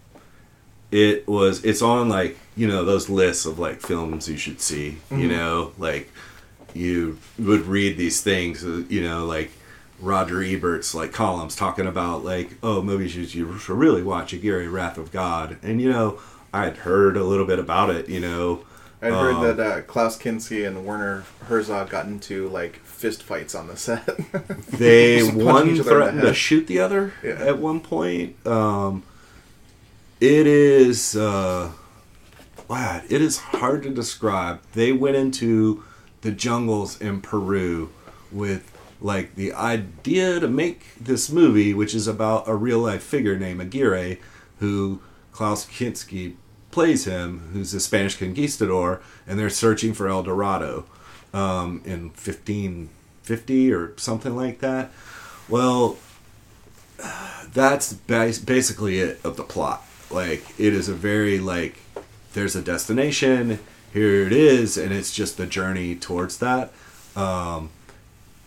[0.90, 4.98] it was it's on like you know those lists of like films you should see
[5.12, 5.74] you know?
[5.78, 6.12] Like
[6.74, 9.52] you would read these things uh, you know like
[10.00, 14.98] roger ebert's like columns talking about like oh movies you should really watch aguirre wrath
[14.98, 15.58] of god.
[15.62, 16.20] And you know
[16.52, 18.64] i had heard a little bit about it you know
[19.02, 23.56] I heard Um, that uh, Klaus Kinski and Werner Herzog got into like fist fights
[23.56, 24.06] on the set.
[24.70, 27.32] they one threatened to shoot the other Yeah.
[27.32, 29.02] at one point um
[30.20, 31.72] it is uh
[32.68, 35.84] wow it is hard to describe they went into
[36.22, 37.90] the jungles in peru
[38.32, 43.36] with like the idea to make this movie which is about a real life figure
[43.38, 44.20] named aguirre
[44.60, 46.36] who klaus kinski
[46.72, 50.86] plays him who's a spanish conquistador and they're searching for el dorado
[51.34, 54.92] um, in 1550 or something like that.
[55.50, 55.98] Well,
[57.54, 59.84] that's bas- basically it of the plot.
[60.10, 61.78] Like, it is a very, like,
[62.34, 63.60] there's a destination,
[63.94, 66.72] here it is, and it's just the journey towards that.
[67.16, 67.70] Um,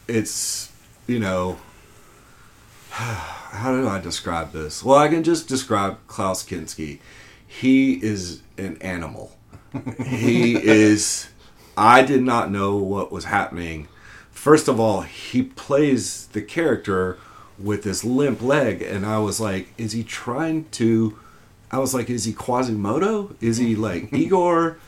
[0.08, 0.72] it's,
[1.06, 1.58] you know,
[2.90, 4.82] how do I describe this?
[4.82, 6.98] Well, I can just describe Klaus Kinski.
[7.61, 9.37] He is an animal.
[10.07, 11.29] he is.
[11.77, 13.88] I did not know what was happening.
[14.31, 17.19] First of all, he plays the character
[17.59, 21.19] with this limp leg, and I was like, is he trying to.
[21.71, 23.35] I was like, is he Quasimodo?
[23.40, 24.79] Is he like Igor?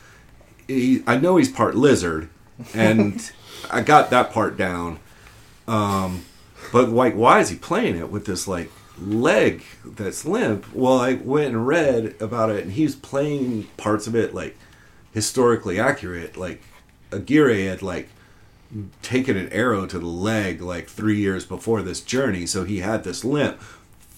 [0.68, 2.28] He, I know he's part lizard,
[2.74, 3.30] and
[3.70, 4.98] I got that part down.
[5.68, 6.24] Um,
[6.72, 10.66] but like, why is he playing it with this like leg that's limp?
[10.74, 14.56] Well, I went and read about it, and he's playing parts of it like
[15.12, 16.36] historically accurate.
[16.36, 16.62] Like
[17.12, 18.08] Aguirre had like
[19.02, 23.04] taken an arrow to the leg like three years before this journey, so he had
[23.04, 23.60] this limp.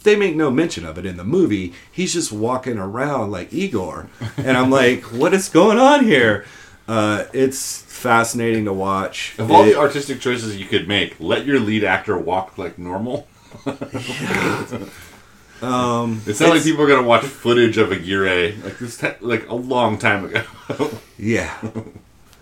[0.05, 1.75] They make no mention of it in the movie.
[1.91, 6.47] He's just walking around like Igor, and I'm like, what is going on here?
[6.87, 9.35] Uh, it's fascinating to watch.
[9.38, 12.79] Of all It- the artistic choices you could make, let your lead actor walk like
[12.79, 13.27] normal.
[15.62, 19.49] um, It's not like people are gonna watch footage of Aguirre like this, te- like
[19.49, 20.42] a long time ago.
[21.18, 21.53] Yeah.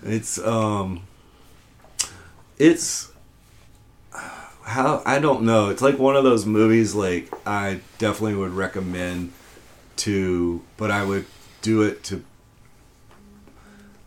[0.02, 1.00] It's um
[2.58, 3.10] it's
[4.64, 5.70] how I don't know.
[5.70, 9.32] It's like one of those movies like I definitely would recommend
[9.96, 11.24] to but I would
[11.62, 12.22] do it to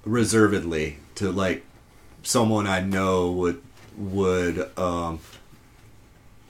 [0.05, 1.65] reservedly to like
[2.23, 3.61] someone I know would
[3.97, 5.19] would um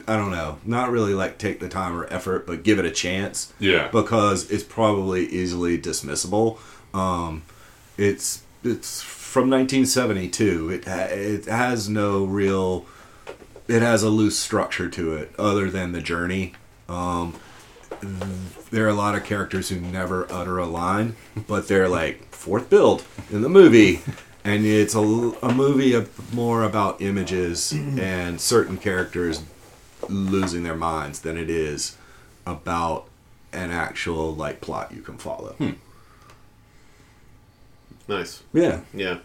[0.10, 2.89] I don't know, not really like take the time or effort, but give it a
[2.89, 6.58] chance yeah, because it's probably easily dismissible.
[6.95, 7.43] Um,
[7.95, 10.72] it's it's from 1972.
[10.72, 12.88] It it has no real.
[13.67, 16.54] It has a loose structure to it, other than the journey.
[16.88, 17.36] Um,
[18.72, 21.17] there are a lot of characters who never utter a line,
[21.48, 24.02] but they're like fourth build in the movie,
[24.43, 29.43] and it's a, a movie of more about images and certain characters
[30.10, 31.98] losing their minds than it is
[32.45, 33.06] about
[33.54, 35.56] an actual like plot you can follow.
[38.08, 38.43] Nice.
[38.54, 39.19] Yeah, Yeah.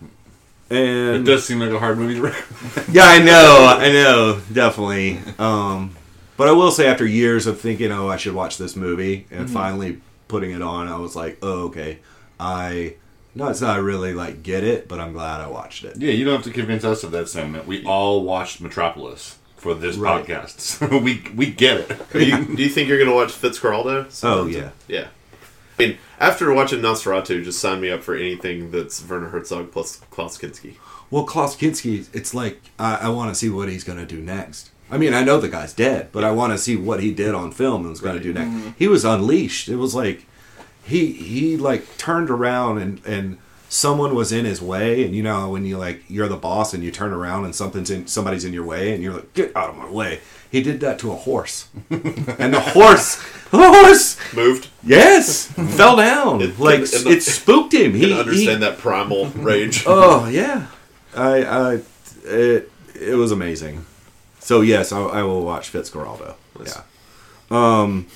[0.70, 2.88] And it does seem like a hard movie to recommend.
[2.94, 5.18] yeah, I know, I know, definitely.
[5.38, 5.94] Um,
[6.36, 9.48] but I will say, after years of thinking, oh, I should watch this movie, and
[9.48, 11.98] finally putting it on, I was like, oh, okay,
[12.40, 12.96] I.
[13.36, 15.96] No, it's not really like get it, but I'm glad I watched it.
[15.96, 17.66] Yeah, you don't have to convince us of that sentiment.
[17.66, 20.24] We all watched Metropolis for this Right.
[20.24, 22.14] podcast, so we we get it.
[22.14, 23.96] Are you, do you think you're going to watch Fitzcarraldo?
[24.22, 25.08] Oh yeah, Yeah.
[25.78, 29.96] I mean, after watching Nosferatu, just sign me up for anything that's Werner Herzog plus
[30.10, 30.76] Klaus Kinski.
[31.10, 34.20] Well, Klaus Kinski, it's like I, I want to see what he's going to do
[34.22, 34.70] next.
[34.90, 37.34] I mean, I know the guy's dead, but I want to see what he did
[37.34, 38.22] on film and was going Right.
[38.22, 38.78] to do next.
[38.78, 39.68] He was unleashed.
[39.68, 40.26] It was like
[40.84, 43.38] he he like turned around and and
[43.74, 46.84] someone was in his way, and you know when you like you're the boss and
[46.84, 49.70] you turn around and something's in somebody's in your way, and you're like, get out
[49.70, 50.20] of my way.
[50.50, 53.16] He did that to a horse, and the horse,
[53.50, 54.68] the horse, Moved.
[54.84, 56.40] yes, fell down.
[56.42, 57.92] It- like and the- it spooked him.
[57.94, 59.82] He understand he- that primal rage.
[59.86, 60.66] Oh yeah,
[61.16, 61.80] I, I
[62.24, 63.84] it it was amazing.
[64.38, 66.36] So yes, I, I will watch Fitzcarraldo.
[66.58, 66.76] Nice.
[66.76, 66.82] Yeah.
[67.50, 68.06] Um.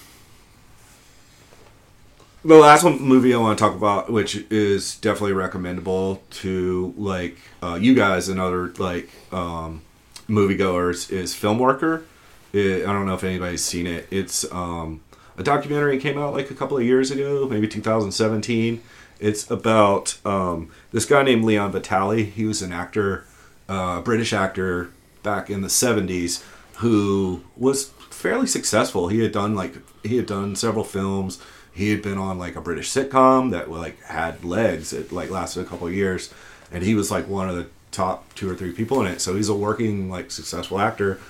[2.45, 7.37] The last one movie I want to talk about, which is definitely recommendable to like
[7.61, 9.83] uh, you guys and other like um,
[10.29, 12.05] moviegoers, is Film Worker.
[12.53, 14.07] It, I don't know if anybody's seen it.
[14.13, 15.01] It's um,
[15.37, 18.83] a documentary came out like a couple of years ago, maybe 2017.
[19.19, 22.23] It's about um, this guy named Leon Vitali.
[22.25, 23.25] He was an actor,
[23.69, 24.93] uh, British actor
[25.25, 26.45] back in the 70s,
[26.77, 29.09] who was fairly successful.
[29.09, 29.75] He had done like
[30.05, 31.43] he had done several films.
[31.79, 34.93] He had been on like a British sitcom that like had legs.
[34.93, 36.35] It like lasted a couple of years,
[36.73, 39.21] and he was like one of the top two or three people in it.
[39.21, 41.21] So he's a working like successful actor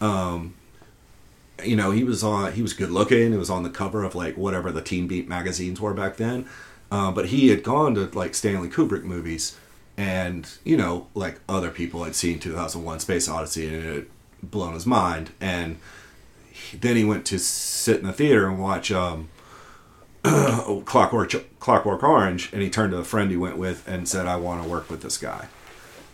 [0.00, 0.54] Um,
[1.64, 2.52] you know, he was on.
[2.52, 3.32] He was good looking.
[3.34, 6.46] It was on the cover of like whatever the Teen Beat magazines were back then.
[6.90, 9.56] Uh, but he had gone to like Stanley Kubrick movies,
[9.96, 14.06] and you know, like other people had seen 2001: Space Odyssey, and it had
[14.42, 15.32] blown his mind.
[15.40, 15.78] And
[16.50, 19.28] he, then he went to sit in the theater and watch um,
[20.70, 24.26] Oh, Clockwork Clockwork Orange, and he turned to a friend he went with and said,
[24.26, 25.48] "I want to work with this guy."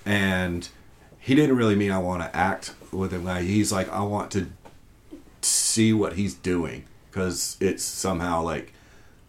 [0.07, 0.69] And
[1.19, 3.25] he didn't really mean I want to act with him.
[3.25, 4.51] Like, He's like, I want to
[5.43, 8.73] see what he's doing because it's somehow like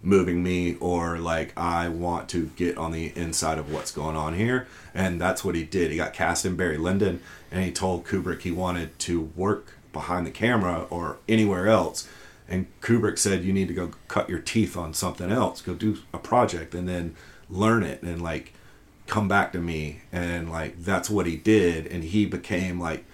[0.02, 4.36] moving me or like I want to get on the inside of what's going on
[4.36, 4.68] here.
[4.94, 5.92] And that's what he did.
[5.92, 7.22] He got cast in Barry Lyndon
[7.52, 12.08] and he told Kubrick he wanted to work behind the camera or anywhere else.
[12.48, 15.98] And Kubrick said, You need to go cut your teeth on something else, go do
[16.14, 17.16] a project and then
[17.50, 18.54] learn it and like
[19.08, 20.02] come back to me.
[20.12, 21.88] And like that's what he did.
[21.88, 23.06] And he became like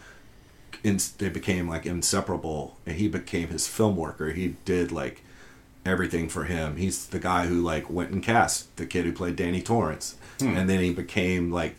[0.84, 2.78] in, they became like inseparable.
[2.86, 4.32] And he became his film worker.
[4.32, 5.24] He did like
[5.86, 6.76] everything for him.
[6.76, 10.16] He's the guy who like went and cast the kid who played danny torrance.
[10.40, 10.58] Hmm.
[10.58, 11.76] And then he became like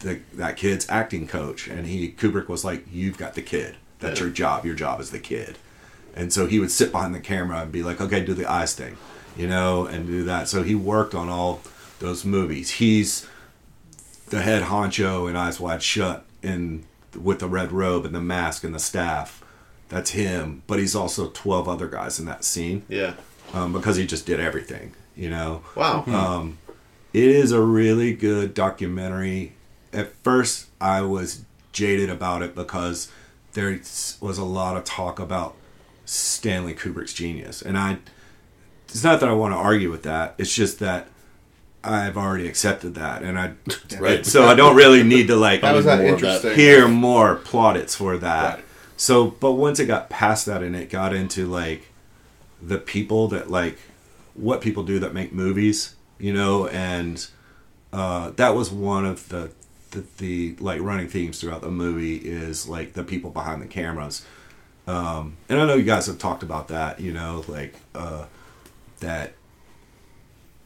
[0.00, 1.68] the that kid's acting coach.
[1.68, 3.76] And he kubrick was like you've got the kid.
[3.98, 4.26] That's Yeah.
[4.26, 4.64] your job.
[4.64, 5.58] Your job is the kid
[6.16, 8.74] and so he would sit behind the camera and be like okay do the eyes
[8.74, 8.96] thing
[9.36, 11.60] you know and do that so he worked on all
[12.00, 13.26] those movies he's
[14.30, 16.84] the head honcho in Eyes Wide Shut in
[17.16, 19.42] with the red robe and the mask and the staff.
[19.88, 23.14] That's him, but he's also twelve other guys in that scene Yeah.
[23.54, 24.94] um, because he just did everything.
[25.14, 26.04] You know, Wow.
[26.08, 26.58] Um,
[27.14, 29.52] it is a really good documentary.
[29.92, 33.10] At first, I was jaded about it because
[33.52, 33.70] there
[34.20, 35.54] was a lot of talk about
[36.06, 37.98] Stanley Kubrick's genius, and I.
[38.88, 40.36] It's not that I want to argue with that.
[40.38, 41.08] It's just that
[41.84, 43.52] I've already accepted that, and I.
[43.98, 44.26] Right.
[44.26, 48.56] So I don't really need to like more hear more plaudits for that.
[48.56, 48.64] Right.
[48.96, 51.88] So, but once it got past that and it got into like
[52.60, 53.78] the people that like
[54.34, 57.26] what people do that make movies, you know, and
[57.92, 59.50] uh, that was one of the,
[59.92, 64.24] the the like running themes throughout the movie is like the people behind the cameras.
[64.86, 68.26] Um, and I know you guys have talked about that, you know, like uh,
[69.00, 69.32] that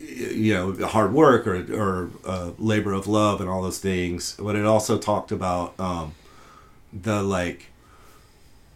[0.00, 4.56] you know hard work or or uh, labor of love and all those things but
[4.56, 6.14] it also talked about um
[6.92, 7.66] the like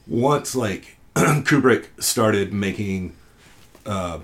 [0.07, 3.14] once like kubrick started making
[3.87, 4.18] uh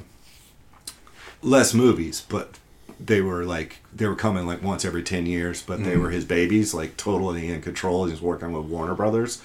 [1.42, 2.58] less movies but
[2.98, 6.26] they were like they were coming like once every 10 years but they were his
[6.26, 9.40] babies like totally in control he was working with warner brothers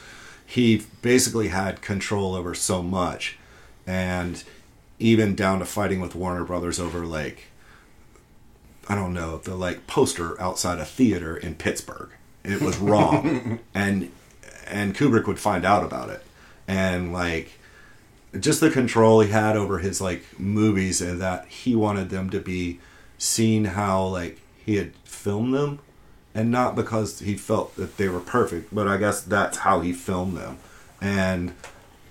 [0.45, 3.37] he basically had control over so much
[3.87, 4.43] and
[4.99, 7.45] even down to fighting with warner brothers over like
[8.87, 12.09] I don't know, the like poster outside a theater in Pittsburgh.
[12.43, 13.59] It was wrong.
[13.73, 14.11] and
[14.67, 16.23] and Kubrick would find out about it.
[16.67, 17.59] And like
[18.39, 22.39] just the control he had over his like movies and that he wanted them to
[22.39, 22.79] be
[23.17, 25.79] seen how like he had filmed them
[26.35, 29.93] and not because he felt that they were perfect, but I guess that's how he
[29.93, 30.59] filmed them.
[31.01, 31.53] And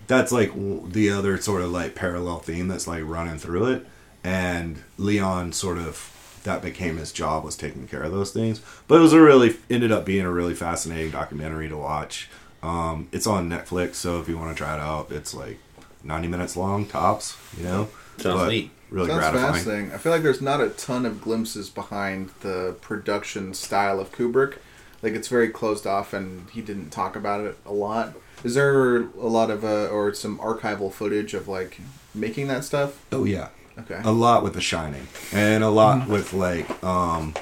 [0.06, 0.52] that's like
[0.92, 3.86] the other sort of like parallel theme that's like running through it
[4.22, 6.10] and leon sort of
[6.44, 9.56] that became his job was taking care of those things but it was a really
[9.70, 12.28] ended up being a really fascinating documentary to watch
[12.62, 15.58] um, it's on netflix so if you want to try it out it's like
[16.02, 18.70] 90 minutes long tops you know Sounds But neat.
[18.94, 19.92] Really Sounds gratifying fascinating.
[19.92, 24.58] I feel like there's not a ton of glimpses behind the production style of Kubrick.
[25.02, 28.14] Like it's very closed off, and he didn't talk about it a lot.
[28.42, 31.80] Is there a lot of uh, or some archival footage of like
[32.14, 33.04] making that stuff?
[33.12, 34.00] oh yeah Okay.
[34.04, 37.34] a lot with The Shining, and a lot with like um,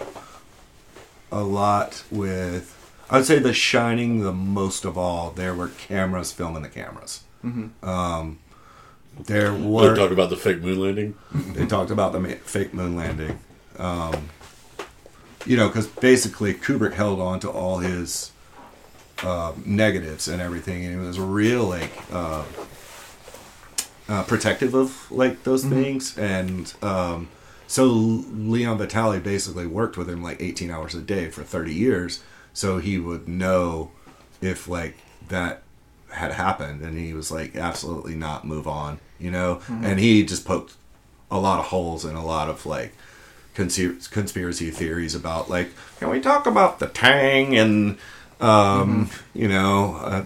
[1.31, 2.79] a lot with.
[3.11, 5.31] I'd say The Shining the most of all.
[5.31, 7.23] There were cameras filming the cameras.
[7.83, 8.39] Um,
[9.21, 11.15] there We were talked about the fake moon landing.
[11.55, 13.39] they talked about the ma- fake moon landing.
[13.79, 14.29] Um,
[15.47, 18.31] you know, because basically Kubrick held on to all his
[19.23, 22.45] uh, negatives and everything, and he was real like uh,
[24.09, 26.17] uh, protective of like those things.
[26.19, 27.29] And um,
[27.67, 32.23] so Leon Vitali basically worked with him like 18 hours a day for 30 years,
[32.53, 33.91] so he would know
[34.41, 34.97] if like
[35.29, 35.63] that
[36.13, 39.61] had happened, and he was like absolutely not move on, you know.
[39.69, 40.75] And he just poked
[41.31, 42.93] a lot of holes in a lot of like
[43.57, 47.99] conspir- conspiracy theories about like can we talk about the tang and
[48.41, 50.25] um you know uh,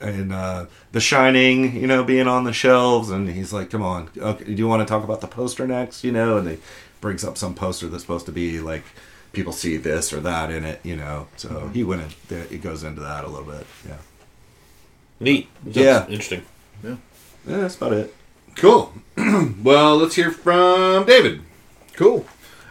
[0.00, 3.10] and uh the shining you know being on the shelves?
[3.10, 6.04] And he's like come on okay do you want to talk about the poster next?
[6.04, 6.36] You know?
[6.38, 6.58] And he
[7.00, 8.84] brings up some poster that's supposed to be like
[9.32, 11.26] people see this or that in it you know?
[11.36, 13.96] So he went in it goes into that a little bit yeah
[15.20, 15.48] Neat.
[15.64, 16.06] That's Yeah.
[16.08, 16.42] Interesting.
[16.82, 16.96] yeah
[17.46, 17.56] yeah.
[17.58, 18.14] that's about it
[18.56, 18.92] Cool.
[19.62, 21.40] well, let's hear from David.
[21.94, 22.26] Cool.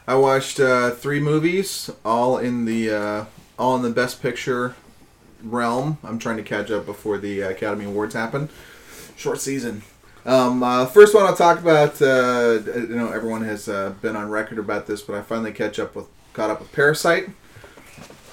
[0.07, 3.25] I watched uh, three movies, all in the uh,
[3.57, 4.75] all in the Best Picture
[5.43, 5.97] realm.
[6.03, 8.49] I'm trying to catch up before the uh, Academy Awards happen.
[9.15, 9.83] Short season.
[10.25, 12.01] Um, uh, first one I'll talk about.
[12.01, 15.79] Uh, you know, everyone has uh, been on record about this, but I finally catch
[15.79, 17.29] up with caught up with Parasite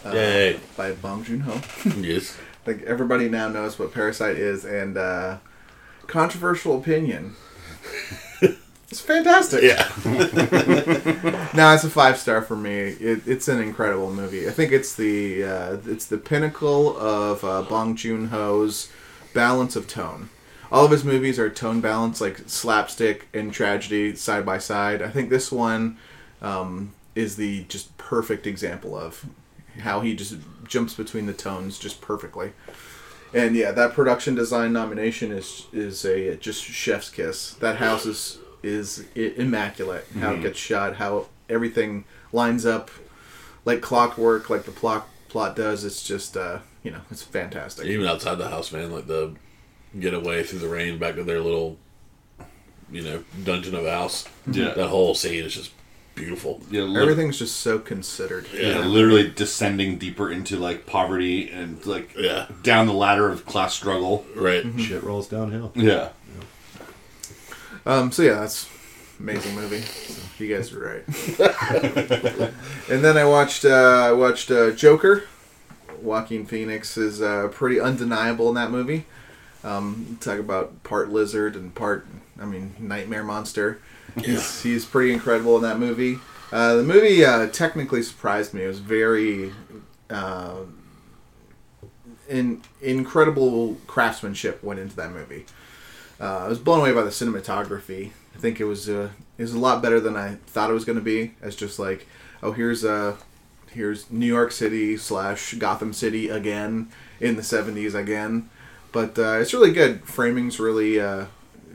[0.04, 0.60] uh, Yay.
[0.76, 1.60] by Bong Joon Ho.
[2.00, 2.36] Yes.
[2.66, 5.38] Like everybody now knows what Parasite is, and uh,
[6.06, 7.34] controversial opinion.
[8.40, 9.62] it's fantastic.
[9.62, 9.88] Yeah.
[11.54, 12.70] No, it's a five star for me.
[12.70, 14.46] It, it's an incredible movie.
[14.46, 18.90] I think it's the uh, it's the pinnacle of uh, Bong Joon Ho's
[19.32, 20.28] balance of tone.
[20.70, 25.00] All of his movies are tone balanced, like slapstick and tragedy side by side.
[25.00, 25.96] I think this one
[26.42, 29.24] um, is the just perfect example of
[29.80, 30.36] how he just
[30.68, 32.52] jumps between the tones just perfectly.
[33.34, 37.54] And yeah, that production design nomination is is a just chef's kiss.
[37.54, 40.06] That house is is immaculate.
[40.18, 42.90] How it gets shot, how everything lines up
[43.64, 45.84] like clockwork, like the plot plot does.
[45.84, 47.86] It's just uh, you know, it's fantastic.
[47.86, 49.34] Even outside the house, man, like the
[49.98, 51.76] getaway through the rain back to their little,
[52.90, 54.26] you know, dungeon of a house.
[54.50, 54.72] Yeah.
[54.74, 55.72] That whole scene is just
[56.16, 56.60] beautiful.
[56.70, 58.46] Yeah, li- Everything's just so considered.
[58.52, 62.46] yeah, literally descending deeper into like poverty and like Yeah.
[62.64, 64.26] down the ladder of class struggle.
[64.34, 64.64] Right.
[64.78, 66.08] shit rolls downhill Yeah.
[67.84, 68.68] Um, so yeah, that's
[69.20, 69.80] amazing movie.
[69.82, 71.04] So you guys are right.
[72.90, 75.24] and then I watched uh, I watched uh, Joker.
[76.02, 79.06] Joaquin Phoenix is uh, pretty undeniable in that movie.
[79.64, 82.06] Um, talk about part lizard and part,
[82.40, 83.80] I mean, nightmare monster.
[84.24, 86.18] He's, he's pretty incredible in that movie.
[86.52, 88.62] Uh, the movie uh, technically surprised me.
[88.62, 89.52] It was very
[90.10, 90.60] uh,
[92.28, 95.44] in, incredible craftsmanship went into that movie.
[96.20, 98.12] Uh, I was blown away by the cinematography.
[98.34, 100.84] I think it was uh, it was a lot better than I thought it was
[100.84, 101.34] going to be.
[101.42, 102.06] As just like,
[102.42, 103.16] oh, here's uh,
[103.72, 106.88] here's New York City slash Gotham City again
[107.20, 108.48] in the '70s again.
[108.92, 110.04] But it's really good.
[110.04, 110.98] Framing's really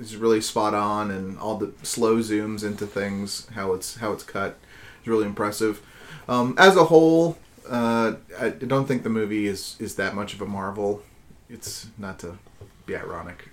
[0.02, 4.24] is really spot on, and all the slow zooms into things, how it's how it's
[4.24, 4.58] cut,
[5.02, 5.82] is really impressive.
[6.28, 7.38] Um, as a whole,
[7.70, 11.04] uh, I don't think the movie is is that much of a marvel.
[11.50, 12.38] It's not to
[12.86, 13.50] be ironic.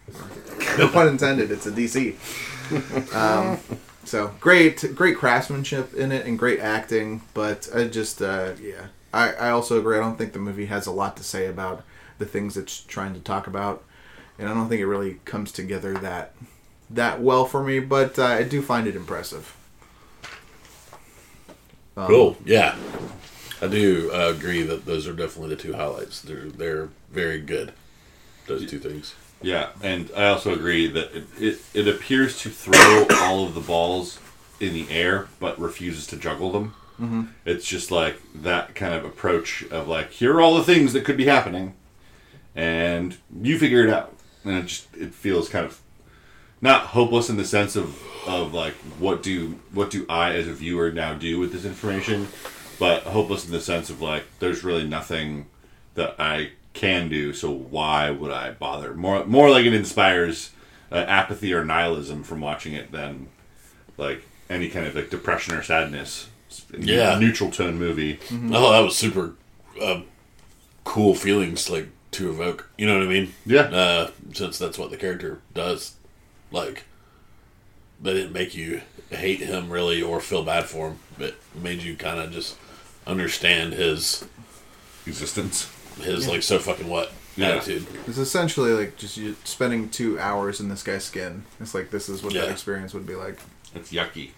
[0.79, 1.51] No pun intended.
[1.51, 2.15] It's a DC.
[3.15, 3.59] Um,
[4.05, 7.23] so great, great craftsmanship in it and great acting.
[7.35, 9.97] But I just, uh, yeah, I, I also agree.
[9.97, 11.85] I don't think the movie has a lot to say about
[12.19, 13.85] the things it's trying to talk about,
[14.39, 16.35] and I don't think it really comes together that
[16.91, 17.81] that well for me.
[17.81, 19.57] But uh, I do find it impressive.
[21.97, 22.37] Um, Cool.
[22.45, 22.77] Yeah.
[23.61, 26.23] I do uh, agree that those are definitely the two highlights.
[26.23, 27.73] They're they're very good.
[28.47, 29.15] Those two things.
[29.43, 33.61] Yeah, and I also agree that it, it, it appears to throw all of the
[33.61, 34.19] balls
[34.59, 36.75] in the air, but refuses to juggle them.
[37.01, 37.23] Mm-hmm.
[37.45, 41.05] It's just like that kind of approach of like, here are all the things that
[41.05, 41.75] could be happening,
[42.57, 44.13] and you figure it out.
[44.45, 45.81] And it just it feels kind of
[46.61, 50.53] not hopeless in the sense of of like what do what do I as a
[50.53, 52.29] viewer now do with this information,
[52.79, 55.47] but hopeless in the sense of like there's really nothing
[55.95, 57.33] that I can do.
[57.33, 58.95] So why would I bother?
[58.95, 60.51] More more like it inspires
[60.91, 63.29] uh, apathy or nihilism from watching it than
[63.97, 66.29] like any kind of like depression or sadness.
[66.77, 67.19] Yeah.
[67.19, 68.19] neutral tone movie.
[68.33, 69.35] Oh, that was super
[69.81, 70.01] uh,
[70.85, 71.89] cool feelings like
[72.19, 72.69] to evoke.
[72.79, 73.33] You know what I mean?
[73.47, 73.63] Yeah.
[73.63, 75.95] Uh, since that's what the character does.
[76.53, 76.85] Like,
[78.01, 80.99] they didn't make you hate him really or feel bad for him.
[81.19, 82.57] It made you kind of just
[83.07, 84.25] understand his
[85.07, 85.71] Existence.
[86.01, 87.49] his like so fucking what Yeah.
[87.57, 87.87] attitude.
[88.07, 91.45] It's essentially like just you spending two hours in this guy's skin.
[91.61, 93.39] It's like this is what that experience would be like.
[93.75, 94.31] It's yucky.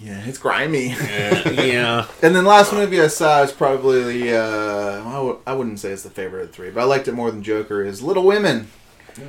[0.00, 0.88] Yeah, it's grimy.
[0.88, 2.06] yeah.
[2.22, 5.90] and then last movie I saw is probably the uh, I w- I wouldn't say
[5.90, 7.82] it's the favorite of the three, but I liked it more than Joker.
[7.82, 8.68] Is Little Women.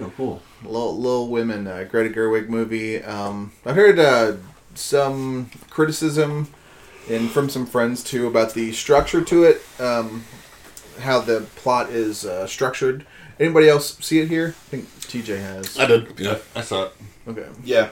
[0.02, 0.42] Oh, cool.
[0.64, 3.02] Little, Little Women, uh, Greta Gerwig movie.
[3.02, 4.34] Um, I've heard uh,
[4.76, 6.50] some criticism
[7.10, 10.26] and from some friends too about the structure to it, um,
[11.00, 13.06] how the plot is uh, structured.
[13.40, 14.50] Anybody else see it here?
[14.50, 15.80] I think TJ has.
[15.80, 16.20] I did.
[16.20, 16.40] Yeah.
[16.54, 16.94] I saw it.
[17.28, 17.90] Okay, Yeah.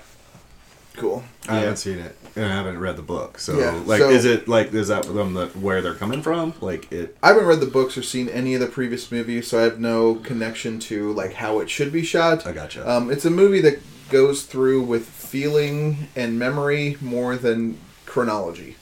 [0.98, 1.24] cool.
[1.48, 1.60] I Yeah.
[1.62, 2.18] haven't seen it.
[2.36, 3.40] And I haven't read the book.
[3.40, 6.54] So, Yeah, like, so- is it like is that them the, where they're coming from?
[6.60, 7.16] Like it.
[7.24, 9.80] I haven't read the books or seen any of the previous movies, so I have
[9.80, 12.46] no connection to like how it should be shot.
[12.46, 12.90] I gotcha.
[12.90, 13.80] Um, it's a movie that
[14.10, 18.76] goes through with feeling and memory more than chronology.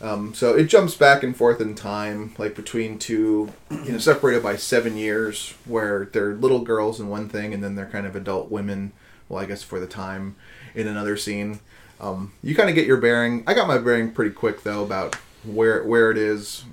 [0.00, 4.42] Um, so it jumps back and forth in time, like between two, you know, separated
[4.42, 8.16] by seven years, where they're little girls in one thing, and then they're kind of
[8.16, 8.92] adult women.
[9.28, 10.36] Well, I guess for the time,
[10.74, 11.60] in another scene.
[12.04, 13.44] Um, you kind of get your bearing.
[13.46, 16.64] I got my bearing pretty quick though about where where it is.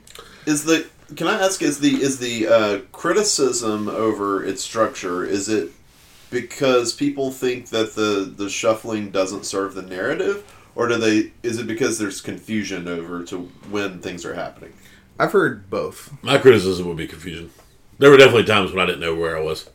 [0.46, 5.50] Is the can I ask is the is the uh, criticism over its structure is
[5.50, 5.72] it
[6.30, 11.60] because people think that the the shuffling doesn't serve the narrative or do they is
[11.60, 14.74] it because there's confusion over to when things are happening?
[15.18, 16.12] I've heard both.
[16.24, 17.52] My criticism would be confusion.
[18.00, 19.70] There were definitely times when I didn't know where I was.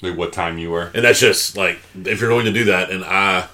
[0.00, 0.90] Like what time you were.
[0.94, 3.48] And that's just like if you're going to do that and I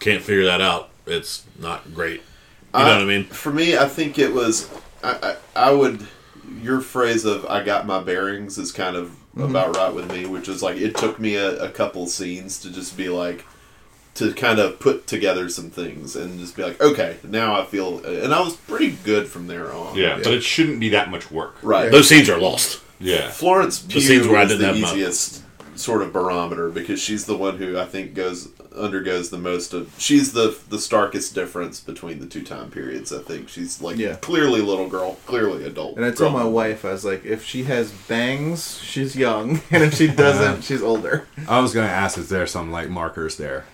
[0.00, 2.22] can't figure that out, it's not great.
[2.74, 3.24] You know what I mean?
[3.24, 4.68] For me, I think it was
[5.02, 6.06] I, I, I would
[6.60, 9.42] your phrase of "I got my bearings" is kind of mm-hmm.
[9.42, 12.72] about right with me, which is like it took me a, a couple scenes to
[12.72, 13.44] just be like
[14.14, 18.04] to kind of put together some things and just be like, okay, now I feel,
[18.04, 19.96] and I was pretty good from there on.
[19.96, 21.56] Yeah, but it shouldn't be that much work.
[21.62, 21.90] right.
[21.90, 22.80] Those scenes are lost.
[23.00, 23.30] Yeah.
[23.30, 25.43] Florence Pugh scenes where I didn't the have easiest
[25.76, 29.92] sort of barometer because she's the one who I think goes undergoes the most of.
[29.98, 33.12] She's the the starkest difference between the two time periods.
[33.12, 34.16] I think she's like Yeah.
[34.16, 35.96] clearly little girl, clearly adult.
[35.96, 39.82] And I told my wife, I was like, if she has bangs, she's young, and
[39.84, 41.26] if she doesn't, she's older.
[41.48, 43.66] I was gonna ask, is there some like markers there?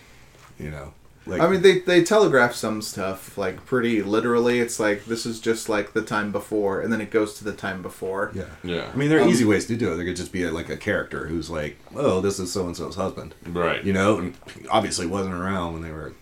[0.59, 0.93] You know,
[1.27, 4.59] like I mean, they they telegraph some stuff like pretty literally.
[4.61, 7.53] It's like this is just like the time before, and then it goes to the
[7.53, 8.33] time before.
[8.35, 8.91] yeah, Yeah.
[8.93, 9.97] I mean, there are Um, easy ways to do it.
[9.97, 12.77] There could just be a, like a character who's like, "Oh, this is so and
[12.77, 13.85] so's husband," Right.
[13.85, 14.35] you know, and
[14.71, 16.15] obviously wasn't around when they were in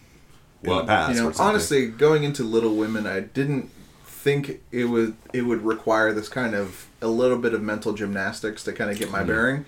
[0.64, 1.14] Well, the past.
[1.16, 3.70] You know, honestly, going into Little Women, I didn't
[4.04, 8.64] think it would it would require this kind of a little bit of mental gymnastics
[8.64, 9.64] to kind of get my bearing.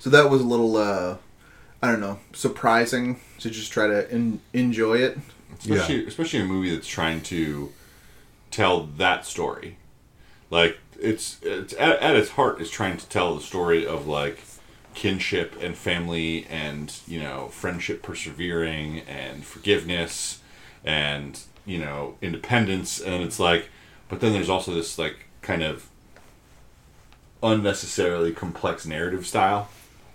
[0.00, 1.16] So that was a little, uh,
[1.84, 5.18] I don't know, surprising to just try to en- enjoy it.
[5.68, 7.74] especially especially a movie that's trying to
[8.50, 9.76] tell that story.
[10.48, 14.42] Like it's it's at, at its heart is trying to tell the story of like
[14.94, 20.40] kinship and family and you know friendship persevering and forgiveness
[20.86, 22.98] and you know independence.
[22.98, 23.68] And it's like
[24.08, 25.86] but then there's also this like kind of
[27.42, 29.68] unnecessarily complex narrative style.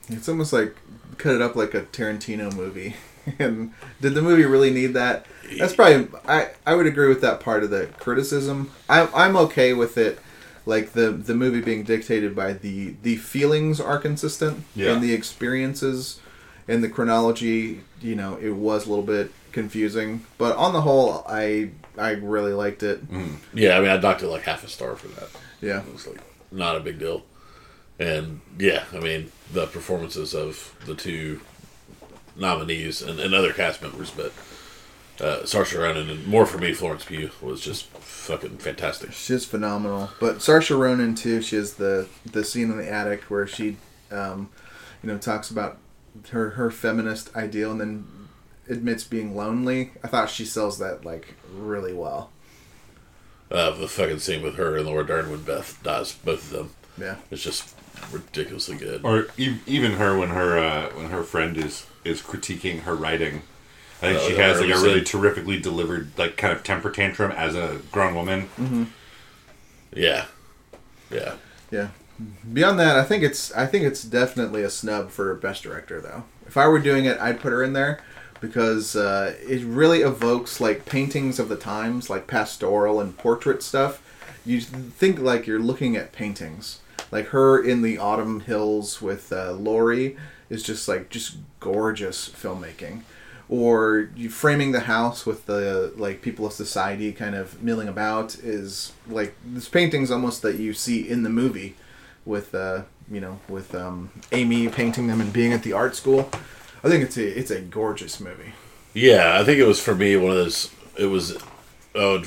[0.08, 0.76] It's almost like
[1.20, 2.96] cut it up like a Tarantino movie.
[3.40, 5.28] and did the movie really need that?
[5.60, 8.72] That's probably I I would agree with that part of the criticism.
[8.90, 10.18] I I'm okay with it
[10.66, 14.94] like the the movie being dictated by the the feelings are consistent Yeah.
[14.94, 16.20] and the experiences
[16.68, 21.24] and the chronology, you know, it was a little bit confusing, but on the whole
[21.28, 23.12] I I really liked it.
[23.12, 23.38] Mm.
[23.54, 25.30] Yeah, I mean, I docked it like half a star for that.
[25.62, 25.82] Yeah.
[25.82, 27.24] It was like not a big deal.
[28.00, 31.42] And yeah, I mean, the performances of the two
[32.36, 34.32] nominees and, and other cast members, but
[35.20, 39.12] uh, Saoirse Ronan and more for me, Florence Pugh was just fucking fantastic.
[39.12, 40.12] She's phenomenal.
[40.20, 41.42] But Saoirse Ronan too.
[41.42, 43.76] She has the the scene in the attic where she,
[44.12, 44.50] um,
[45.04, 45.78] you know, talks about
[46.32, 48.08] her her feminist ideal and then
[48.70, 49.92] admits being lonely.
[50.04, 52.30] I thought she sells that like really well.
[53.52, 56.70] Uh, the fucking scene with her and Laura Dern when Beth dies, both of them,
[57.00, 57.16] Yeah.
[57.32, 57.76] it's just
[58.12, 59.04] ridiculously good.
[59.04, 63.42] or e- even her when her uh, when her friend is is critiquing her writing
[64.02, 65.04] I think Oh, she has like a really scene.
[65.06, 68.50] terrifically delivered like kind of temper tantrum as a grown woman
[69.94, 70.26] Yeah,
[71.12, 71.36] yeah.
[71.72, 71.90] Yeah.
[72.52, 76.24] Beyond that, I think it's I think it's definitely a snub for best director though.
[76.48, 78.02] If I were doing it, I'd put her in there
[78.42, 84.02] because uh, it really evokes like paintings of the times, like pastoral and portrait stuff.
[84.46, 86.80] You think like you're looking at paintings,
[87.12, 90.18] Like her in the Autumn Hills with uh, Laurie
[90.50, 93.02] is just like just gorgeous filmmaking.
[93.48, 98.36] Or you framing the house with the like people of society kind of milling about
[98.36, 101.76] is like this painting's almost that you see in the movie
[102.26, 106.30] with uh, you know with um, Amy painting them and being at the art school.
[106.84, 108.54] I think it's a it's a gorgeous movie.
[108.94, 110.72] Yeah, I think it was for me one of those.
[110.98, 111.38] It was
[111.96, 112.22] oh,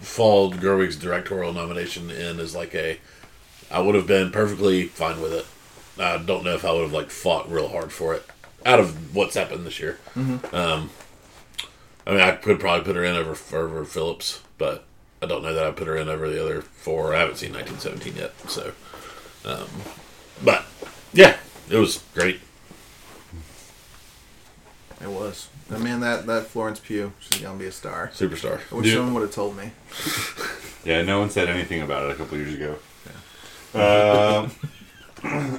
[0.00, 2.98] fall Gerwig's directorial nomination in as like a.
[3.70, 5.46] I would have been perfectly fine with it.
[5.98, 8.24] I don't know if I would have like fought real hard for it.
[8.64, 9.98] Out of what's happened this year,
[10.52, 10.90] um,
[12.06, 14.84] I mean, I could probably put her in over over Phillips, but
[15.22, 17.14] I don't know that I put her in over the other four.
[17.14, 18.72] I haven't seen 1917 yet, so.
[19.44, 19.68] Um,
[20.44, 20.64] but
[21.12, 21.36] yeah,
[21.70, 22.40] it was great.
[25.00, 25.48] It was.
[25.70, 28.10] I mean that that Florence Pugh, she's gonna be a star.
[28.14, 28.60] Superstar.
[28.72, 28.94] I wish Yeah.
[28.94, 29.70] someone would have told me.
[30.84, 32.76] Yeah, no one said anything about it a couple years ago.
[33.76, 34.50] Um,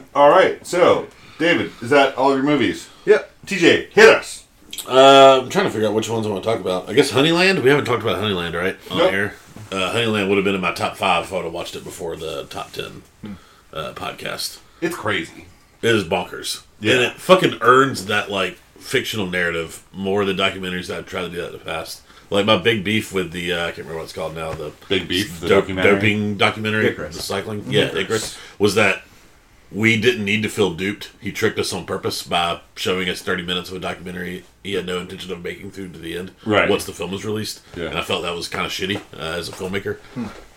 [0.15, 1.07] all right, so
[1.39, 2.89] David, is that all of your movies?
[3.05, 3.32] Yep.
[3.45, 4.45] TJ, hit us.
[4.88, 6.89] Uh, I'm trying to figure out which ones I want to talk about.
[6.89, 7.61] I guess Honeyland.
[7.63, 8.78] We haven't talked about Honeyland, right?
[8.91, 9.11] On Nope.
[9.11, 9.34] here.
[9.72, 11.84] Uh, Honeyland would have been in my top five if I would have watched it
[11.84, 13.03] before the top ten
[13.74, 14.59] uh, podcast.
[14.82, 15.45] It's crazy.
[15.82, 16.63] It is bonkers.
[16.80, 16.93] Yeah.
[16.93, 21.30] And it fucking earns that like fictional narrative more than documentaries that I've tried to
[21.30, 22.01] do that in the past.
[22.30, 24.53] Like my big beef with the uh, I can't remember what it's called now.
[24.53, 25.93] The Big Beef, the dope, documentary.
[25.95, 27.15] doping documentary, Icarus.
[27.15, 27.63] the cycling.
[27.71, 29.03] Yeah, Icarus was that
[29.71, 31.11] we didn't need to feel duped.
[31.21, 34.86] He tricked us on purpose by showing us 30 minutes of a documentary he had
[34.86, 36.32] no intention of making through to the end.
[36.45, 36.69] Right.
[36.69, 37.86] Once the film was released, Yeah.
[37.88, 39.97] and I felt that was kind of shitty uh, as a filmmaker.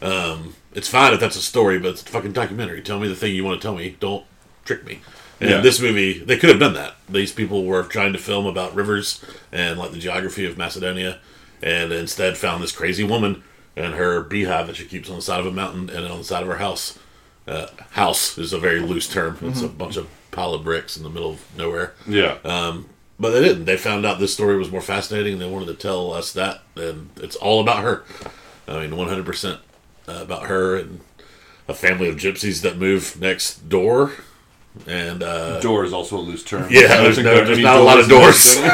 [0.02, 2.82] Um, it's fine if that's a story, but it's a fucking documentary.
[2.82, 3.96] Tell me the thing you want to tell me.
[4.00, 4.24] Don't
[4.64, 5.00] trick me.
[5.40, 5.60] And Yeah.
[5.60, 6.96] this movie, they could have done that.
[7.08, 11.18] These people were trying to film about rivers and like the geography of Macedonia,
[11.62, 13.42] and instead found this crazy woman
[13.76, 16.24] and her beehive that she keeps on the side of a mountain and on the
[16.24, 16.98] side of her house.
[17.46, 19.38] Uh, house is a very loose term.
[19.42, 21.94] It's a bunch of pile of bricks in the middle of nowhere.
[22.06, 22.38] Yeah.
[22.44, 22.88] Um,
[23.18, 23.64] but they didn't.
[23.64, 25.34] They found out this story was more fascinating.
[25.34, 28.04] and They wanted to tell us that, and it's all about her.
[28.68, 29.60] I mean, one hundred percent
[30.06, 31.00] about her and
[31.68, 34.12] a family of gypsies that move next door.
[34.86, 36.68] And uh, Door is also a loose term.
[36.70, 38.56] yeah, there's, no, there's not a lot of doors.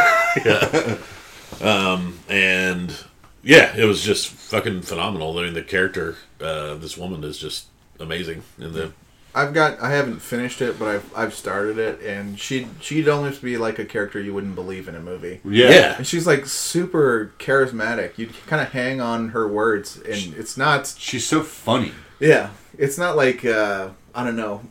[0.45, 0.99] Yeah.
[1.63, 2.95] Um, and
[3.43, 5.39] yeah, it was just fucking phenomenal.
[5.39, 7.67] I mean, the character, uh, this woman is just
[8.01, 8.43] amazing.
[8.59, 8.93] And the
[9.35, 13.43] I've got I haven't finished it, but I've I've started it, and she she'd almost
[13.43, 15.41] be like a character you wouldn't believe in a movie.
[15.45, 15.71] Yeah.
[15.71, 18.17] yeah, And she's like super charismatic.
[18.17, 20.95] You kind of hang on her words, and it's not.
[20.99, 21.93] She's so funny.
[22.19, 24.63] Yeah, it's not like uh, I don't know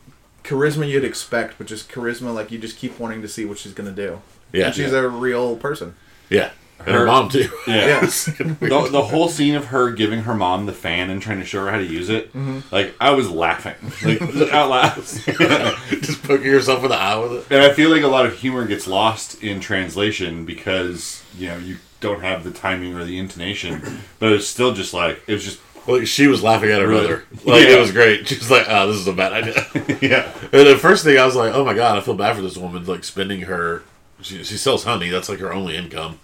[0.42, 3.72] charisma you'd expect, but just charisma like you just keep wanting to see what she's
[3.72, 4.20] gonna do.
[4.52, 5.94] yeah, And she's a real person.
[6.28, 6.50] yeah.
[6.78, 7.48] And her Her- mom too.
[7.66, 7.86] Yeah.
[7.86, 8.00] Yeah.
[8.00, 11.64] the, the whole scene of her giving her mom the fan and trying to show
[11.64, 12.60] her how to use it, mm-hmm.
[12.72, 13.74] like I was laughing,
[14.04, 14.22] like
[14.52, 14.94] out loud.
[16.00, 17.54] just poking yourself in the eye with it.
[17.54, 21.56] and I feel like a lot of humor gets lost in translation because you know
[21.58, 25.44] you don't have the timing or the intonation, but it's still just like it was
[25.44, 27.06] just Like she was laughing at her Really?
[27.06, 27.24] brother.
[27.44, 27.76] Like Yeah.
[27.76, 28.26] it was great.
[28.28, 29.66] She was like, "Oh, this is a bad idea."
[30.00, 32.42] yeah and the first thing I was like, "Oh my god, I feel bad for
[32.42, 33.82] this woman." Like spending her,
[34.20, 35.08] she, she sells honey.
[35.10, 36.20] That's like her only income.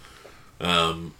[0.62, 1.14] Um,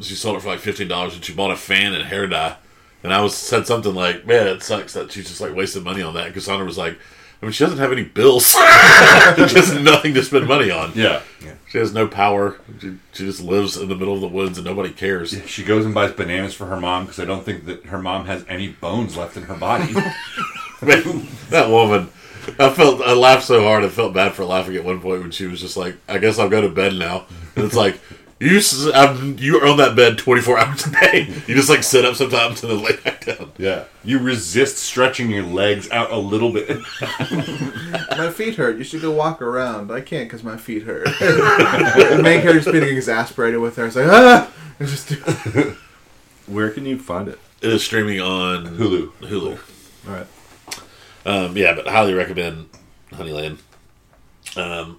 [0.00, 2.56] she sold it for like fifteen dollars, and she bought a fan and hair dye.
[3.02, 6.02] And I was said something like, "Man, it sucks that she's just like wasting money
[6.02, 6.98] on that." Because Sandra was like,
[7.40, 8.46] "I mean, she doesn't have any bills.
[8.50, 10.92] she has nothing to spend money on.
[10.94, 11.22] yeah.
[11.44, 11.54] yeah.
[11.70, 12.58] She has no power.
[12.80, 15.84] She, she just lives in the middle of the woods, and nobody cares." She goes
[15.84, 18.68] and buys bananas for her mom because I don't think that her mom has any
[18.68, 19.92] bones left in her body.
[19.92, 20.04] Man,
[21.50, 22.10] that woman.
[22.58, 25.30] I felt I laughed so hard I felt bad for laughing at one point when
[25.30, 28.00] she was just like, "I guess I'll go to bed now," and it's like.
[28.40, 31.26] You s- I'm, you are on that bed 24 hours a day.
[31.48, 33.50] You just like sit up sometimes and then lay back down.
[33.58, 36.68] yeah, you resist stretching your legs out a little bit.
[37.00, 38.78] My feet hurt.
[38.78, 39.90] You should go walk around.
[39.90, 41.08] I can't because my feet hurt.
[41.20, 43.86] and make her just getting exasperated with her.
[43.86, 45.10] It's like ah, and just
[46.46, 47.38] Where can you find it?
[47.60, 49.08] It is streaming on Hulu.
[49.20, 49.58] Hulu.
[50.08, 50.26] All right.
[51.26, 52.68] Um, yeah, but highly recommend
[53.12, 53.58] Honeyland.
[54.56, 54.98] Um,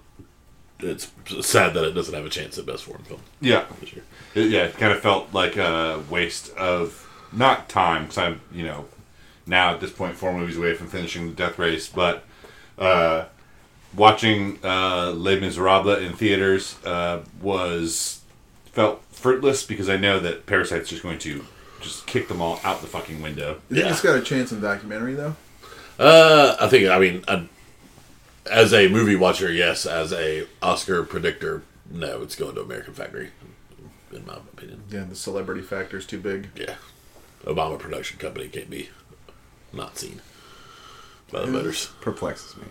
[0.84, 1.10] it's
[1.46, 4.04] sad that it doesn't have a chance at best foreign film Yeah, this year.
[4.34, 8.64] it, yeah, it kind of felt like a waste of not time because I'm, you
[8.64, 8.86] know,
[9.46, 12.24] now at this point four movies away from finishing the Death Race, but
[12.78, 13.24] uh,
[13.96, 18.20] watching uh, Les Miserables in theaters uh, was
[18.66, 21.44] felt fruitless because I know that Parasite's just going to
[21.80, 23.60] just kick them all out the fucking window.
[23.70, 23.90] Yeah.
[23.90, 25.34] it's got a chance in documentary though?
[25.98, 27.44] Uh, I think I mean, uh
[28.50, 29.86] as a movie watcher, yes.
[29.86, 32.22] As a Oscar predictor, no.
[32.22, 33.30] It's going to American Factory,
[34.12, 34.82] in my opinion.
[34.90, 36.48] Yeah, the celebrity factor is too big.
[36.56, 36.74] Yeah,
[37.44, 38.90] Obama production company can't be
[39.72, 40.20] not seen.
[41.32, 41.86] by the voters.
[42.00, 42.64] perplexes me.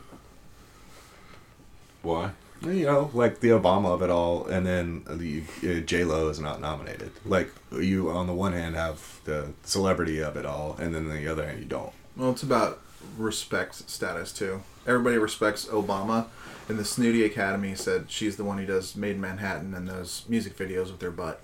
[2.02, 2.32] Why?
[2.62, 6.40] You know, like the Obama of it all, and then the uh, J Lo is
[6.42, 7.12] not nominated.
[7.26, 11.16] Like you, on the one hand, have the celebrity of it all, and then on
[11.16, 11.94] the other hand, you don't.
[12.18, 12.82] Well, it's about
[13.18, 14.62] respect status too.
[14.90, 16.26] Everybody respects Obama,
[16.68, 20.24] and the Snooty Academy said she's the one who does Maid in Manhattan and those
[20.28, 21.40] music videos with her butt.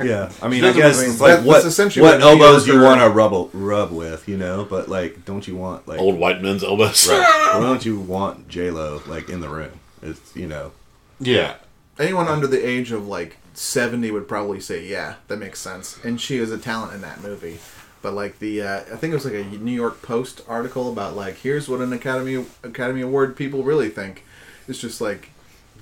[0.00, 2.68] Yeah, I mean, I guess mean, it's like that- what that's essentially what what elbows
[2.68, 4.64] you want to rub rub with, you know.
[4.64, 7.06] But like, don't you want like Old white men's elbows.
[7.08, 9.80] why don't you want J Lo like in the room?
[10.00, 10.70] It's you know,
[11.18, 11.56] Yeah.
[11.98, 16.20] Anyone under the age of like seventy would probably say, "Yeah, that makes sense." And
[16.20, 17.58] she was a talent in that movie.
[18.04, 21.16] But like the, uh, I think it was like a New York Post article about
[21.16, 24.24] like, here's what an Academy Academy Award people really think.
[24.68, 25.30] It's just like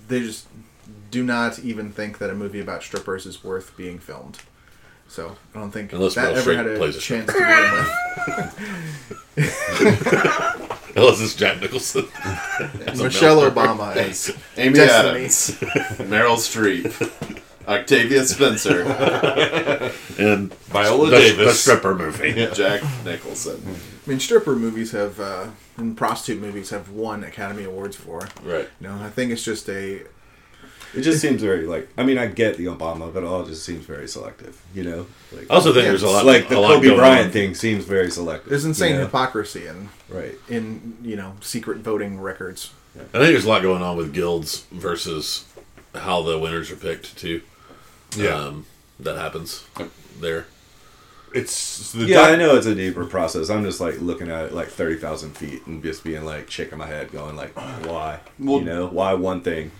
[0.06, 0.46] they just
[1.10, 4.38] do not even think that a movie about strippers is worth being filmed.
[5.08, 7.32] So I don't think Unless that Meryl ever Streep had a plays a chance to
[7.32, 7.72] begin
[9.36, 10.96] with.
[10.96, 12.04] Unless it's Jack Nicholson.
[12.96, 15.24] Michelle Obama is Amy Destiny.
[15.24, 15.58] Adams,
[16.08, 18.82] Meryl Streep, Octavia Spencer,
[20.18, 21.46] and Viola the, Davis.
[21.46, 22.32] the stripper movie.
[22.54, 23.62] Jack Nicholson.
[24.06, 25.46] I mean, stripper movies have uh,
[25.76, 28.28] and prostitute movies have won Academy Awards for.
[28.42, 28.68] Right.
[28.80, 30.02] You know, I think it's just a
[30.94, 31.88] it just seems very like.
[31.96, 34.60] I mean, I get the Obama, but it all just seems very selective.
[34.74, 37.26] You know, like I also think Yeah, there's a lot like the lot Kobe Bryant
[37.26, 37.32] on.
[37.32, 38.50] thing seems very selective.
[38.50, 39.04] there's insane you know?
[39.04, 40.34] hypocrisy in right?
[40.48, 42.72] in you know secret voting records.
[42.94, 45.46] I think there's a lot going on with guilds versus
[45.94, 47.40] how the winners are picked too.
[48.16, 48.34] Yeah.
[48.36, 48.66] Um,
[49.00, 49.64] that happens
[50.20, 50.46] there.
[51.34, 53.48] It's the Yeah, doc- I know it's a deeper process.
[53.48, 56.78] I'm just like looking at it like thirty thousand feet and just being like shaking
[56.78, 57.56] my head, going like,
[57.86, 58.20] why?
[58.38, 59.70] Well- you know, why one thing?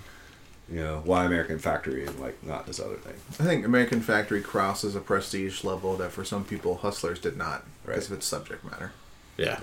[0.71, 3.13] You know, why American Factory and like not this other thing?
[3.39, 7.65] I think American Factory crosses a prestige level that for some people Hustlers did not
[7.85, 8.11] because Right.
[8.13, 8.93] of its subject matter.
[9.37, 9.61] Yeah.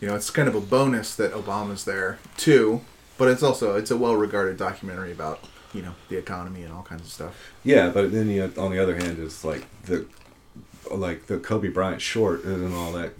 [0.00, 2.80] You know, it's kind of a bonus that Obama's there too,
[3.16, 5.44] but it's also it's a well-regarded documentary about
[5.74, 7.52] you know the economy and all kinds of stuff.
[7.64, 10.06] Yeah, but then you on the other hand, it's like the
[10.90, 13.12] like the Kobe Bryant short and all that.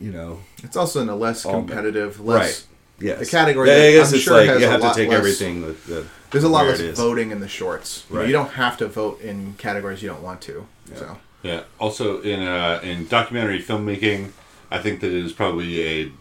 [0.00, 2.66] You know, It's also in a less All- competitive, less
[2.98, 3.06] right.
[3.06, 3.18] yes.
[3.20, 5.08] The category Yeah, I guess I'm it's sure like you a have to lot take
[5.10, 6.04] less- everything with the.
[6.32, 8.04] There's a lot where less voting in the shorts.
[8.08, 8.26] You know, Right.
[8.26, 10.66] You don't have to vote in categories you don't want to.
[10.90, 10.96] Yeah.
[10.98, 11.62] So Yeah.
[11.78, 14.32] Also, in uh, in documentary filmmaking,
[14.72, 16.12] I think that it is probably a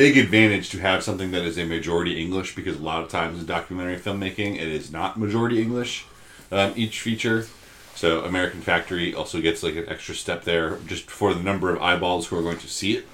[0.00, 3.38] big advantage to have something that is a majority English because a lot of times
[3.38, 6.06] in documentary filmmaking, it is not majority English.
[6.50, 7.46] Um, each feature.
[7.94, 11.82] So American Factory also gets like an extra step there just for the number of
[11.82, 13.06] eyeballs who are going to see it.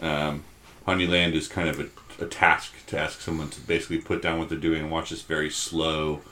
[0.00, 0.44] Um,
[0.86, 4.48] Honeyland is kind of a, a task to ask someone to basically put down what
[4.48, 6.22] they're doing and watch this very slow,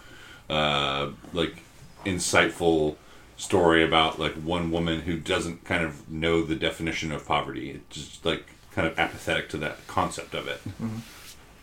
[0.49, 1.59] uh, like
[2.07, 2.97] insightful
[3.37, 7.73] story about like one woman who doesn't kind of know the definition of poverty.
[7.73, 8.47] It's just like
[8.77, 10.61] kind of apathetic to that concept of it.
[10.69, 10.99] Mm-hmm.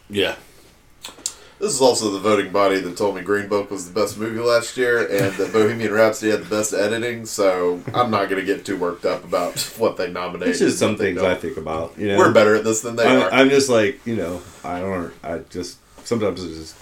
[0.09, 0.35] Yeah.
[1.59, 4.39] This is also the voting body that told me Green Book was the best movie
[4.39, 8.45] last year and that Bohemian Rhapsody had the best editing, so I'm not going to
[8.45, 10.49] get too worked up about what they nominate.
[10.49, 11.21] It's just some things.
[11.21, 11.97] I think about.
[11.97, 13.31] You know, We're better at this than they I'm, are.
[13.31, 15.13] I'm just like you know, I don't.
[15.23, 16.75] I just sometimes it's just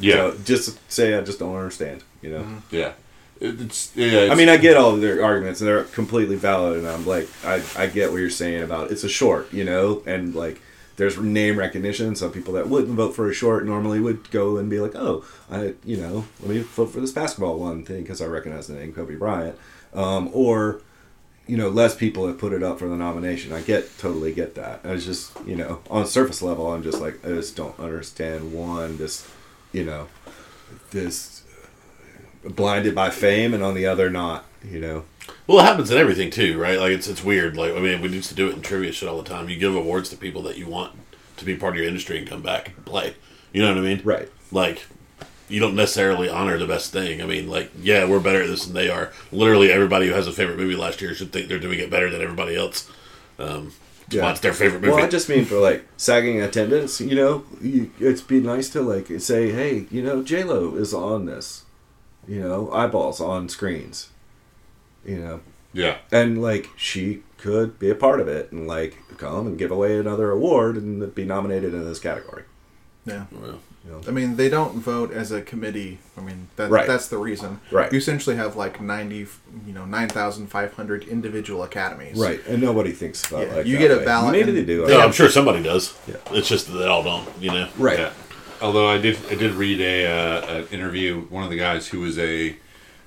[0.00, 2.04] Yeah, you know, just say I just don't understand.
[2.22, 2.62] You know.
[2.70, 2.92] yeah.
[3.40, 4.06] It- It's yeah.
[4.20, 6.78] It's, I mean, I get all of their arguments, and they're completely valid.
[6.78, 10.02] And I'm like, I, I get what you're saying about it's a short, you know,
[10.06, 10.60] and like
[10.96, 12.14] there's name recognition.
[12.14, 15.24] Some people that wouldn't vote for a short normally would go and be like, oh,
[15.50, 18.74] I, you know, let me vote for this basketball one thing because I recognize the
[18.74, 19.56] name Kobe Bryant,
[19.94, 20.82] um, or
[21.46, 23.52] you know, less people have put it up for the nomination.
[23.52, 24.80] I get totally get that.
[24.84, 28.52] I was just, you know, on surface level, I'm just like, I just don't understand
[28.52, 29.28] one this,
[29.72, 30.06] you know,
[30.90, 31.29] this
[32.44, 35.04] blinded by fame, and on the other not, you know.
[35.46, 36.78] Well, it happens in everything too, right?
[36.78, 37.56] Like it's it's weird.
[37.56, 39.48] Like I mean, we used to do it in trivia shit all the time.
[39.48, 40.92] You give awards to people that you want
[41.36, 43.14] to be part of your industry and come back and play.
[43.52, 44.00] You know what I mean?
[44.04, 44.28] Right.
[44.52, 44.84] Like
[45.48, 47.20] you don't necessarily honor the best thing.
[47.20, 49.12] I mean, like yeah, we're better at this than they are.
[49.32, 52.10] Literally, everybody who has a favorite movie last year should think they're doing it better
[52.10, 52.88] than everybody else.
[53.38, 53.72] Um,
[54.10, 54.26] Yeah.
[54.26, 54.34] yeah.
[54.34, 54.94] their favorite movie.
[54.94, 57.00] Well, I just mean for like sagging attendance.
[57.00, 60.92] You know, you, it's be nice to like say, hey, you know, J Lo is
[60.94, 61.64] on this.
[62.30, 64.08] You know, eyeballs on screens.
[65.04, 65.40] You know,
[65.72, 65.96] yeah.
[66.12, 69.98] and like she could be a part of it and like come and give away
[69.98, 72.44] another award and be nominated in this category.
[73.06, 73.24] yeah.
[73.32, 74.00] Well, You know?
[74.06, 75.98] I mean, they don't vote as a committee.
[76.18, 76.86] I mean, that, Right.
[76.86, 77.60] that's the reason.
[77.72, 77.90] Right.
[77.90, 79.26] You essentially have like ninety,
[79.66, 82.18] you know, nine thousand five hundred individual academies.
[82.18, 84.04] Right, and nobody thinks about Yeah, like you that get a way.
[84.04, 84.86] ballot Maybe and- they do.
[84.86, 85.94] Yeah, I'm sure somebody does.
[86.06, 86.16] Yeah.
[86.32, 87.26] It's just that they all don't.
[87.40, 87.68] You know.
[87.78, 87.98] Right.
[87.98, 88.12] Yeah.
[88.62, 91.22] Although I did, I did read a uh, an interview.
[91.22, 92.56] One of the guys who was a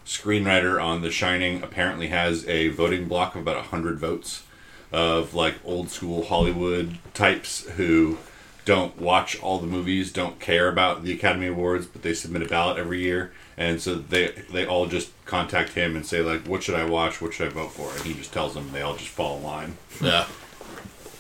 [0.06, 4.44] screenwriter on The Shining apparently has a voting block of about hundred votes.
[4.92, 8.18] of like old school Hollywood types who
[8.66, 12.48] don't watch all the movies, don't care about the Academy Awards, but they submit a
[12.48, 16.64] ballot every year, and so they they all just contact him and say like, "What
[16.64, 17.22] should I watch?
[17.22, 18.72] What should I vote for?" And he just tells them.
[18.72, 19.78] They all just fall in line.
[20.02, 20.28] Yeah.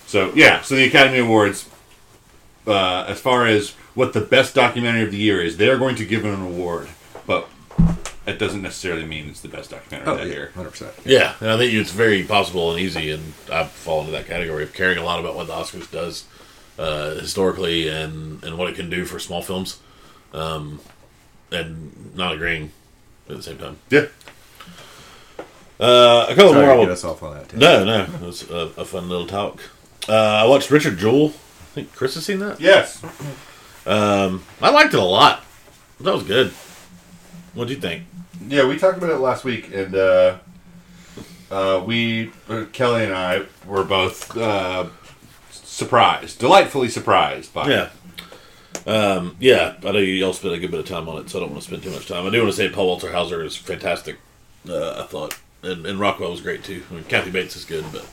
[0.08, 1.68] So yeah, so the Academy Awards,
[2.68, 6.05] uh, as far as what the best documentary of the year is, they're going to
[6.05, 6.88] give it an award,
[7.28, 7.47] but
[8.26, 10.51] that doesn't necessarily mean it's the best documentary Oh, that yeah, year.
[10.55, 10.93] hundred percent.
[11.05, 14.64] Yeah, and I think it's very possible and easy, and I fall into that category
[14.64, 16.26] of caring a lot about what the Oscars does
[16.80, 19.80] uh, historically and and what it can do for small films,
[20.34, 20.80] um,
[21.51, 22.72] and not agreeing
[23.30, 23.78] at the same time.
[23.89, 24.05] Yeah,
[25.80, 26.74] Uh, a couple Sorry more.
[26.76, 27.49] I to get us off on that.
[27.49, 27.59] tangent.
[27.59, 29.59] no, no, it was a, a fun little talk.
[30.07, 31.34] Uh, I watched Richard Jewell.
[31.74, 32.62] I think Chris has seen that.
[32.62, 33.04] yes.
[33.88, 35.44] Um, I liked it a lot.
[36.02, 36.52] That was good.
[37.56, 38.04] What do you think?
[38.48, 40.38] Yeah, we talked about it last week, and uh,
[41.50, 44.86] uh, we uh, Kelly and I were both uh,
[45.50, 47.68] surprised, delightfully surprised by.
[47.70, 47.90] Yeah.
[48.86, 51.40] Um, yeah, I know you all spent a good bit of time on it, so
[51.40, 52.28] I don't want to spend too much time.
[52.28, 54.18] I do want to say Paul Walter Hauser is fantastic.
[54.70, 56.84] Uh, I thought, and, and Rockwell was great too.
[56.92, 58.06] I mean, Kathy Bates is good, but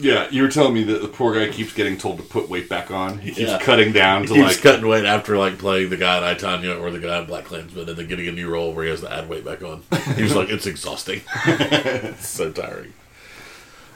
[0.00, 2.68] Yeah, you were telling me that the poor guy keeps getting told to put weight
[2.68, 3.18] back on.
[3.18, 3.58] He keeps Yeah.
[3.58, 4.62] cutting down to he keeps like.
[4.62, 6.32] cutting weight after like playing the guy in I
[6.76, 9.00] or the guy in Black Klansman, and then getting a new role where he has
[9.00, 9.82] to add weight back on.
[10.14, 12.92] He was like, it's exhausting, it's so tiring.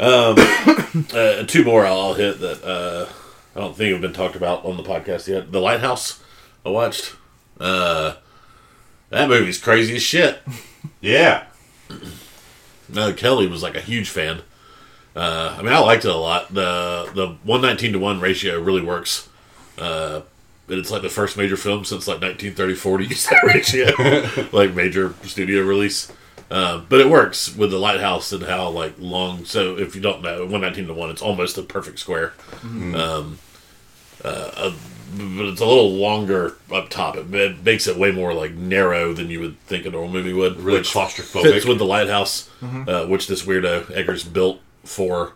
[0.00, 0.34] Um,
[1.14, 3.06] uh, two more I'll, I'll hit that uh,
[3.54, 5.52] I don't think have been talked about on the podcast yet.
[5.52, 6.20] The Lighthouse
[6.66, 7.14] I watched.
[7.60, 8.14] Uh,
[9.10, 10.40] that movie's crazy as shit.
[11.00, 11.44] yeah,
[12.88, 14.42] No, Kelly was like a huge fan.
[15.14, 16.52] Uh, I mean, I liked it a lot.
[16.54, 19.28] the The one nineteen to one ratio really works.
[19.78, 20.22] Uh,
[20.68, 24.74] and it's like the first major film since like 1934 to use that ratio, like
[24.74, 26.10] major studio release.
[26.50, 29.44] Uh, but it works with the lighthouse and how like long.
[29.44, 32.32] So if you don't know, one nineteen to one, it's almost a perfect square.
[32.62, 33.38] Um,
[34.24, 34.72] uh, uh,
[35.14, 37.16] but it's a little longer up top.
[37.16, 40.32] It, it makes it way more like narrow than you would think a normal movie
[40.32, 40.56] would.
[40.58, 41.42] really which claustrophobic.
[41.52, 45.32] fits with the lighthouse, uh, which this weirdo Eggers built for.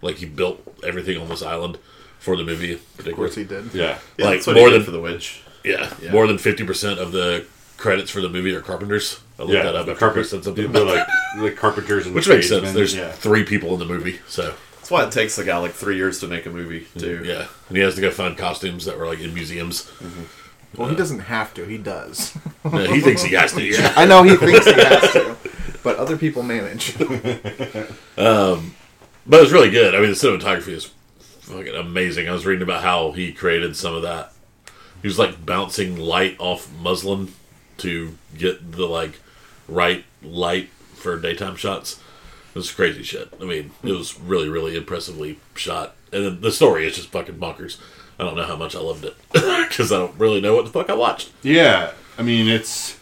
[0.00, 1.76] Like he built everything on this island
[2.20, 2.74] for the movie.
[2.74, 3.74] Of course he did.
[3.74, 5.42] yeah, Yeah, Like, that's what more he did than- for the witch.
[5.64, 6.12] Yeah, Yeah.
[6.12, 9.18] more than fifty percent of the credits for the movie are carpenters.
[9.38, 9.62] I looked yeah.
[9.64, 9.86] that up.
[9.86, 11.06] the after carpet, Chris said something the, about like
[11.40, 12.60] the carpenters and which the makes sense.
[12.60, 13.10] tradesmen, There's yeah.
[13.10, 16.20] three people in the movie, so That's why it takes the guy like three years
[16.20, 17.22] to make a movie mm, too.
[17.24, 19.90] yeah, and he has to go find costumes that were like in museums.
[20.76, 21.64] Well, he doesn't have to.
[21.64, 22.36] He does.
[22.64, 23.62] No, he thinks he has to.
[23.64, 23.92] Yeah.
[23.96, 25.36] I know he thinks he has to,
[25.82, 26.94] but other people manage.
[28.16, 28.74] Um,
[29.28, 29.94] But it's really good.
[29.94, 30.86] I mean, the cinematography is
[31.40, 32.28] fucking amazing.
[32.28, 34.32] I was reading about how he created some of that.
[35.02, 37.32] He was like bouncing light off muslin
[37.78, 39.20] to get the like
[39.68, 42.00] right light for daytime shots.
[42.54, 43.32] It was crazy shit.
[43.40, 45.94] I mean, it was really, really impressively shot.
[46.12, 47.78] And the story is just fucking bonkers.
[48.18, 50.72] I don't know how much I loved it because I don't really know what the
[50.72, 51.30] fuck I watched.
[51.42, 52.98] Yeah, I mean it's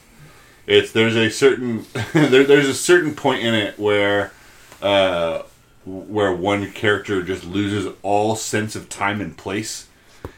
[0.67, 4.33] it's there's a certain there, there's a certain point in it where
[4.83, 5.43] uh,
[5.87, 9.87] where one character just loses all sense of time and place,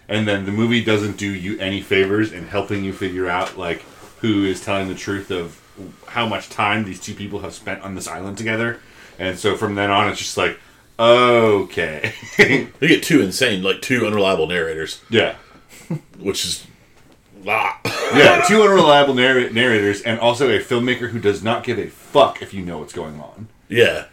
[0.08, 3.82] and then the movie doesn't do you any favors in helping you figure out like
[4.20, 5.60] who is telling the truth of
[6.08, 8.80] how much time these two people have spent on this island together,
[9.18, 10.58] and so from then on it's just like
[10.98, 15.36] okay, They get two insane, like two unreliable narrators, yeah.
[16.18, 16.66] which is
[17.46, 17.80] ah.
[18.14, 22.42] Yeah, two unreliable narr- narrators, and also a filmmaker who does not give a fuck
[22.42, 23.48] if you know what's going on.
[23.68, 24.06] Yeah.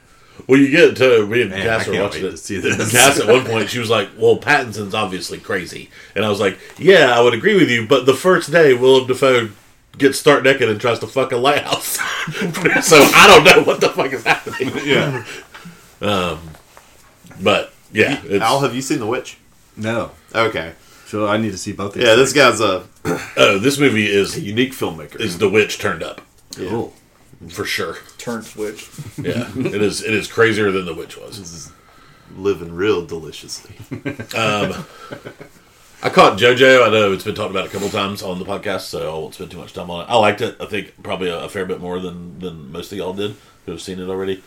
[0.47, 2.37] Well, you get to me and Man, Cass I watching it.
[2.37, 2.91] see this.
[2.91, 6.59] Cass at one point she was like, "Well, Pattinson's obviously crazy," and I was like,
[6.77, 9.49] "Yeah, I would agree with you." But the first day, Willem Dafoe
[9.97, 11.97] gets start naked and tries to fuck a lighthouse,
[12.85, 14.71] so I don't know what the fuck is happening.
[14.85, 15.23] Yeah,
[16.01, 16.39] Um,
[17.41, 19.37] But yeah, it's, Al, have you seen The Witch?
[19.77, 20.73] No, Okay.
[21.05, 22.03] so I need to see both these.
[22.03, 22.83] Yeah, this guy's a
[23.37, 25.19] oh, this movie is a unique filmmaker.
[25.19, 26.21] is The Witch turned up
[26.55, 26.93] cool.
[27.49, 27.97] For sure.
[28.17, 28.89] Turn switch.
[29.17, 30.03] Yeah, it is.
[30.03, 31.71] It is crazier than The Witch was.
[32.35, 33.75] living real deliciously.
[36.03, 36.85] I caught JoJo.
[36.87, 39.33] I know it's been talked about a couple times on the podcast, so I won't
[39.33, 40.09] spend too much time on it.
[40.09, 40.55] I liked it.
[40.59, 43.35] I think probably a, a fair bit more than than most of y'all did
[43.65, 44.43] who have seen it already.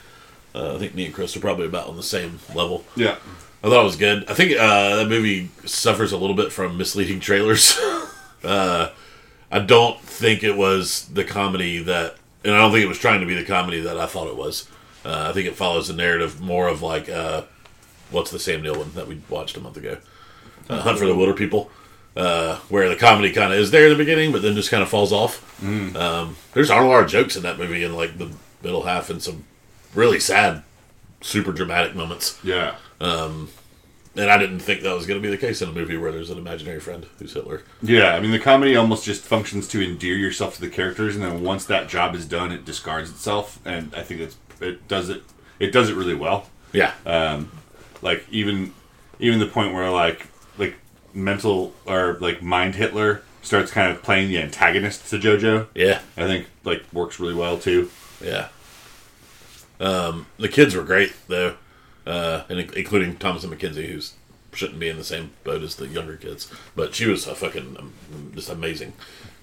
[0.55, 2.85] Uh, I think me and Chris are probably about on the same level.
[2.97, 3.17] yeah,
[3.63, 4.29] I thought it was good.
[4.31, 7.77] I think uh, that movie suffers a little bit from misleading trailers.
[8.45, 8.91] uh,
[9.51, 13.21] I don't think it was the comedy that, and I don't think it was trying
[13.21, 14.69] to be the comedy that I thought it was.
[15.05, 17.43] Uh, I think it follows the narrative more of like, uh,
[18.11, 19.99] what's the Sam Neill one that we watched a month ago?
[20.69, 21.69] Uh, Hunt for the Wilderpeople,
[22.17, 24.83] uh, where the comedy kind of is there in the beginning, but then just kind
[24.83, 25.63] of falls off.
[25.63, 28.31] Um, there's aren't a lot of jokes in that movie in like the
[28.63, 29.45] middle half and some
[29.95, 30.63] really sad,
[31.21, 32.39] super dramatic moments.
[32.45, 32.75] yeah.
[33.01, 33.49] Um,
[34.19, 36.13] and I didn't think that was going to be the case in a movie where
[36.13, 37.63] there's an imaginary friend who's Hitler.
[37.81, 41.25] Yeah, I mean the comedy almost just functions to endear yourself to the characters, and
[41.25, 45.09] then once that job is done, it discards itself, and I think it's it does
[45.09, 45.23] it
[45.59, 46.49] it does it really well.
[46.73, 46.93] Yeah.
[47.07, 47.51] Um,
[48.03, 48.75] like even
[49.19, 50.27] even the point where like
[50.59, 50.75] like
[51.15, 55.69] mental or like mind Hitler starts kind of playing the antagonist to JoJo.
[55.75, 56.01] yeah.
[56.17, 57.91] I think like works really well too.
[58.23, 58.49] Yeah.
[59.81, 61.57] Um, the kids were great though,
[62.09, 64.15] uh, and including Thomasin McKenzie, who's
[64.53, 67.77] shouldn't be in the same boat as the younger kids, but she was a fucking
[67.79, 67.93] um,
[68.35, 68.95] just amazing.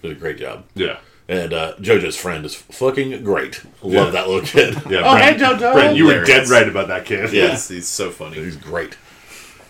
[0.02, 0.66] Did a great job.
[0.76, 0.98] Yeah.
[1.28, 3.64] And uh, JoJo's friend is fucking great.
[3.82, 4.12] Love Yeah.
[4.12, 4.74] that little kid.
[4.92, 5.74] Yeah, oh, Brent, hey JoJo.
[5.74, 6.50] Brent, you were Hilarious.
[6.50, 7.32] dead right about that kid.
[7.34, 7.52] Yeah.
[7.52, 8.36] He's, he's so funny.
[8.44, 8.98] He's great.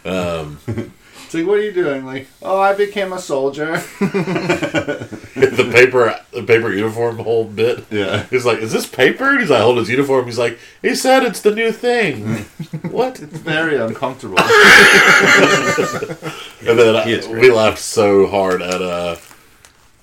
[0.03, 0.67] It's
[1.35, 2.05] like, what are you doing?
[2.05, 3.77] Like, oh, I became a soldier.
[3.99, 7.85] the paper, the paper uniform whole bit.
[7.89, 8.23] Yeah.
[8.29, 11.23] He's like, "Is this paper?" And he's like, "Hold his uniform." He's like, "He said
[11.23, 12.37] it's the new thing."
[12.91, 13.19] what?
[13.21, 14.37] It's very uncomfortable.
[16.67, 17.41] And then He is great.
[17.43, 19.17] we laughed so hard at uh,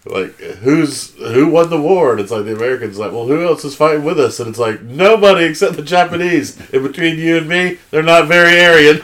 [0.04, 2.12] like who's who won the war?
[2.12, 4.38] And it's like the Americans like, well, who else is fighting with us?
[4.38, 6.56] And it's like nobody except the Japanese.
[6.70, 9.00] In between you and me, they're not very Aryan.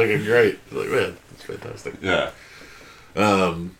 [0.00, 0.58] It's fucking great.
[0.72, 1.94] Like man, it's fantastic.
[2.02, 2.30] yeah.
[3.16, 3.76] Um,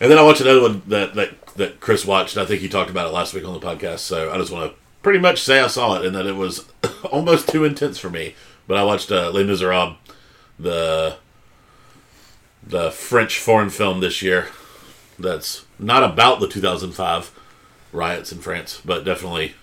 [0.00, 2.36] and then I watched another one that that that Chris watched.
[2.36, 4.00] I think he talked about it last week on the podcast.
[4.00, 6.70] So I just want to pretty much say I saw it and that it was
[7.10, 8.34] almost too intense for me.
[8.66, 9.96] But I watched uh, Les Miserables,
[10.58, 11.16] the
[12.62, 14.48] the French foreign film this year.
[15.18, 17.38] That's not about the 2005
[17.92, 19.54] riots in France, but definitely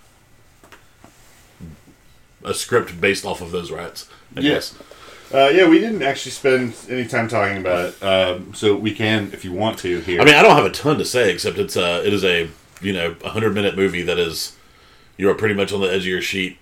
[2.44, 4.10] a script based off of those riots.
[4.36, 4.76] I Yes.
[5.32, 5.34] Guess.
[5.34, 9.32] Uh, yeah, we didn't actually spend any time talking about it, um, so we can,
[9.34, 10.22] if you want to, here.
[10.22, 12.50] I mean, I don't have a ton to say except it's uh, it is a
[12.82, 14.56] you know a hundred minute movie that is
[15.18, 16.58] you are pretty much on the edge of your sheet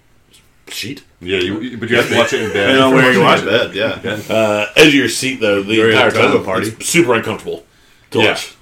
[0.67, 2.67] sheet yeah, you, but you have to watch it in bed.
[2.73, 3.45] Depending on where you watch it.
[3.45, 4.35] bed, yeah.
[4.35, 6.43] uh, edge of your seat though the You're entire at a time.
[6.43, 6.67] party.
[6.69, 7.65] It's super uncomfortable
[8.11, 8.29] to Yeah.
[8.29, 8.55] watch.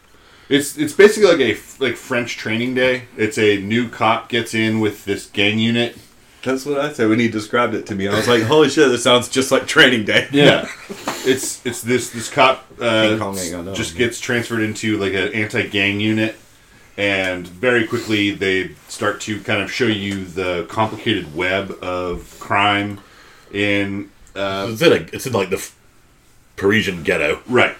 [0.49, 3.03] It's it's basically like a like French training day.
[3.15, 5.97] It's a new cop gets in with this gang unit.
[6.43, 8.07] That's what I said when he described it to me.
[8.07, 10.67] I was like, "Holy shit, this sounds just like Training Day." Yeah,
[11.25, 13.73] it's it's this this cop uh, King Kong ain't gonna know.
[13.73, 16.35] just gets transferred into like an anti gang unit,
[16.97, 22.99] and very quickly they start to kind of show you the complicated web of crime
[23.53, 25.65] in uh, It's in a, it's in like the
[26.55, 27.41] Parisian ghetto.
[27.47, 27.75] Right.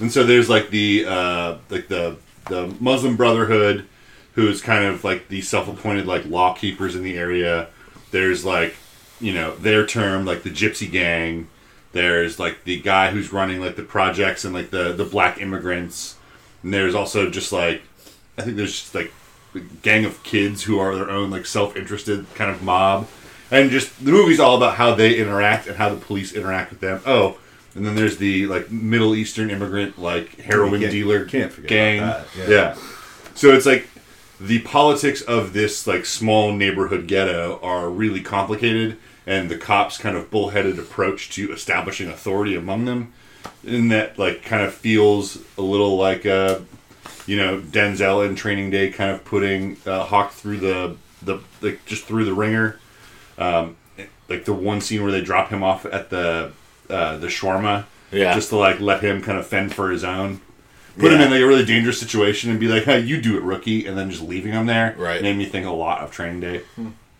[0.00, 2.16] And so there's like the uh, like the
[2.48, 3.86] the Muslim Brotherhood,
[4.34, 7.68] who's kind of like the self-appointed like law keepers in the area.
[8.14, 8.76] There's like
[9.20, 11.48] you know their term like the Gypsy Gang.
[11.92, 16.16] There's like the guy who's running like the projects and like the the black immigrants.
[16.62, 17.82] And there's also just like
[18.38, 19.12] I think there's just like
[19.56, 23.08] a gang of kids who are their own like self-interested kind of mob.
[23.50, 26.80] And just the movie's all about how they interact and how the police interact with
[26.80, 27.00] them.
[27.04, 27.38] Oh,
[27.74, 32.00] and then there's the like Middle Eastern immigrant like heroin can't- dealer can't forget gang.
[32.00, 32.48] that, yeah.
[32.48, 32.76] yeah.
[33.34, 33.88] So it's like
[34.48, 40.16] the politics of this like small neighborhood ghetto are really complicated and the cops kind
[40.16, 43.12] of bullheaded approach to establishing authority among them
[43.64, 46.58] in that like kind of feels a little like uh
[47.26, 51.84] you know Denzel in Training Day kind of putting uh, Hawke through the the like
[51.86, 52.78] just through the ringer
[53.38, 53.76] um
[54.28, 56.52] like the one scene where they drop him off at the
[56.90, 58.34] uh the shawarma Yeah.
[58.34, 60.40] just to like let him kind of fend for his own
[60.98, 63.42] put him in like a really dangerous situation and be like hey you do it
[63.42, 65.20] rookie and then just leaving him there Right.
[65.22, 66.60] made me think a lot of Training Day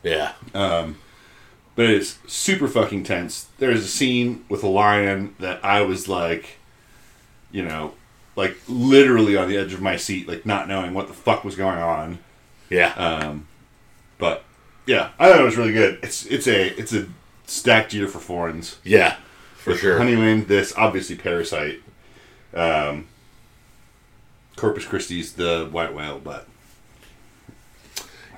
[0.02, 0.32] Yeah.
[0.52, 3.48] but it's super fucking tense.
[3.58, 6.58] There's a scene with a lion that I was like,
[7.50, 7.94] you know,
[8.36, 11.56] like literally on the edge of my seat, like not knowing what the fuck was
[11.56, 12.18] going on.
[12.70, 12.92] Yeah.
[12.94, 13.48] Um,
[14.18, 14.44] but
[14.86, 15.98] yeah, I thought it was really good.
[16.02, 17.06] It's it's a it's a
[17.46, 18.78] stacked year for foreigns.
[18.84, 19.16] yeah.
[19.56, 19.98] For With sure.
[19.98, 21.80] Honeyland, this obviously Parasite,
[22.52, 23.06] um,
[24.56, 26.46] Corpus Christi's the White Whale, but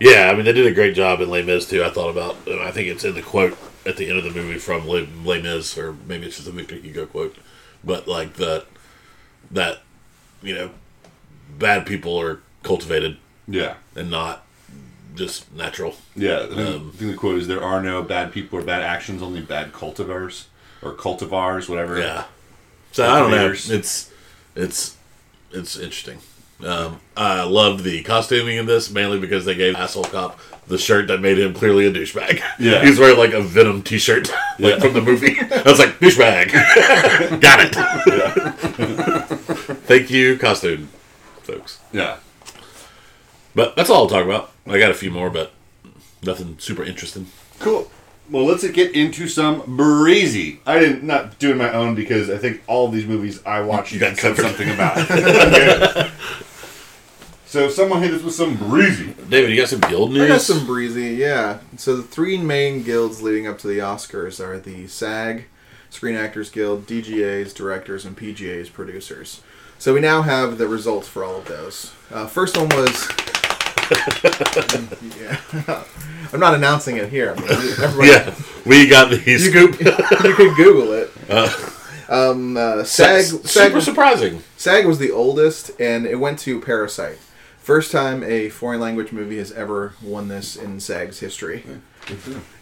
[0.01, 1.83] Yeah, I mean they did a great job in Les Mis too.
[1.85, 3.57] I thought about, and I think it's in the quote
[3.87, 6.53] at the end of the movie from Les, Les Mis, or maybe it's just a
[6.53, 7.37] Victor Hugo quote,
[7.85, 8.67] but like that,
[9.51, 9.79] that
[10.43, 10.71] you know,
[11.59, 13.17] bad people are cultivated
[13.49, 14.45] yeah, and not
[15.14, 15.95] just natural.
[16.14, 16.41] yeah.
[16.43, 18.83] I think, Um, I think the quote is: "There are no bad people or bad
[18.83, 20.45] actions, only bad cultivars
[20.83, 22.25] or cultivars, whatever." Yeah.
[22.93, 23.51] So I don't know.
[23.53, 24.11] It's
[24.55, 24.97] it's
[25.53, 26.19] it's interesting.
[26.65, 31.07] Um, I loved the costuming in this mainly because they gave asshole cop the shirt
[31.09, 32.41] that made him clearly a douchebag.
[32.59, 32.83] Yeah.
[32.85, 34.29] he's wearing like a Venom T-shirt,
[34.59, 34.79] like Yeah.
[34.81, 35.37] from the movie.
[35.39, 36.51] I was like douchebag.
[37.41, 37.75] Got it.
[39.87, 40.89] Thank you, costume
[41.43, 41.79] folks.
[41.93, 42.17] yeah.
[43.55, 44.53] But that's all I'll talk about.
[44.67, 45.53] I got a few more, but
[46.23, 47.27] nothing super interesting.
[47.61, 47.91] Cool.
[48.31, 50.61] Well, let's get into some breezy.
[50.66, 54.01] I didn't not doing my own because I think all these movies I watch you
[54.01, 54.43] got said covered.
[54.51, 54.99] something about.
[56.07, 56.11] Okay.
[57.47, 59.14] So someone hit us with some breezy.
[59.31, 60.22] David, you got some guild news?
[60.24, 61.61] I got some breezy, yeah.
[61.77, 65.45] So the three main guilds leading up to the Oscars are the SAG,
[65.89, 69.43] Screen Actors Guild, DGA's directors, and PGA's producers.
[69.79, 71.93] So we now have the results for all of those.
[72.11, 73.09] Uh, first one was.
[73.91, 75.84] Yeah.
[76.32, 77.30] I'm not announcing it here.
[77.30, 78.34] Everybody, Yeah,
[78.64, 79.76] we got the you scoop.
[79.78, 79.87] could,
[80.24, 81.11] you could Google it.
[81.28, 81.51] Uh,
[82.09, 84.43] Um, uh, SAG, super SAG, surprising.
[84.57, 87.18] SAG was the oldest, and it went to Parasite.
[87.59, 91.64] First time a foreign language movie has ever won this in SAG's history.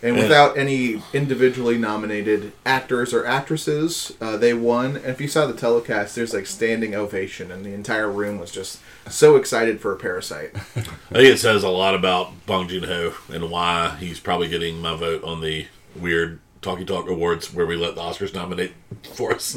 [0.02, 4.96] And without any individually nominated actors or actresses, uh, they won.
[4.96, 8.50] And if you saw the telecast, there's like standing ovation, and the entire room was
[8.50, 10.50] just so excited for a Parasite.
[10.56, 14.80] I think it says a lot about Bong Joon Ho and why he's probably getting
[14.80, 18.72] my vote on the weird Talkie Talk Awards where we let the Oscars nominate
[19.14, 19.56] for us.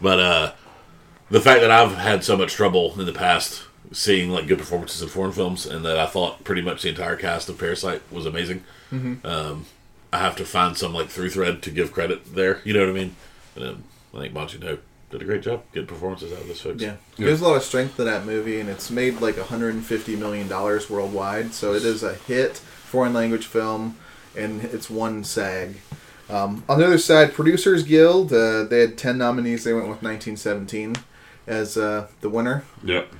[0.00, 0.52] But uh,
[1.30, 5.00] the fact that I've had so much trouble in the past seeing like good performances
[5.02, 8.26] in foreign films, and that I thought pretty much the entire cast of Parasite was
[8.26, 8.64] amazing.
[8.92, 9.66] Um,
[10.12, 12.60] I have to find some like through thread to give credit there.
[12.64, 13.16] You know what I mean?
[13.54, 13.84] And um,
[14.14, 14.78] I think Bong Joon
[15.10, 16.82] did a great job getting performances out of this, folks.
[16.82, 16.96] Yeah.
[17.16, 20.88] There's a lot of strength to that movie, and it's made like 150 million dollars
[20.90, 21.52] worldwide.
[21.52, 23.96] So it is a hit foreign language film,
[24.36, 25.76] and it's one SAG.
[26.28, 29.62] Um, on the other side, Producers Guild, uh, they had 10 nominees.
[29.62, 30.96] They went with 1917
[31.46, 32.64] as uh, the winner.
[32.82, 33.12] Yep.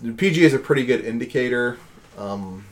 [0.00, 1.78] The PG is a pretty good indicator.
[2.16, 2.64] Um,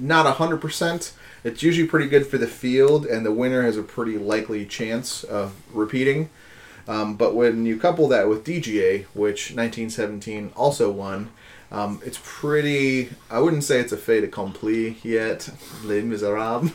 [0.00, 1.12] not 100%.
[1.44, 5.22] It's usually pretty good for the field, and the winner has a pretty likely chance
[5.24, 6.30] of repeating.
[6.88, 11.30] Um, but when you couple that with DGA, which 1917 also won,
[11.70, 13.10] um, it's pretty.
[13.30, 15.48] I wouldn't say it's a fait accompli yet.
[15.84, 16.72] Les Miserables.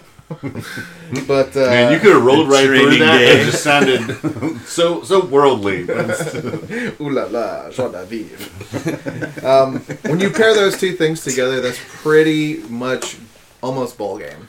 [1.27, 3.17] But uh, Man, you could have rolled right through that.
[3.17, 3.41] Day.
[3.41, 5.81] It just sounded so so worldly.
[7.01, 9.47] Ooh la la, joie de vivre.
[9.47, 13.17] um, when you pair those two things together, that's pretty much
[13.61, 14.47] almost ball game.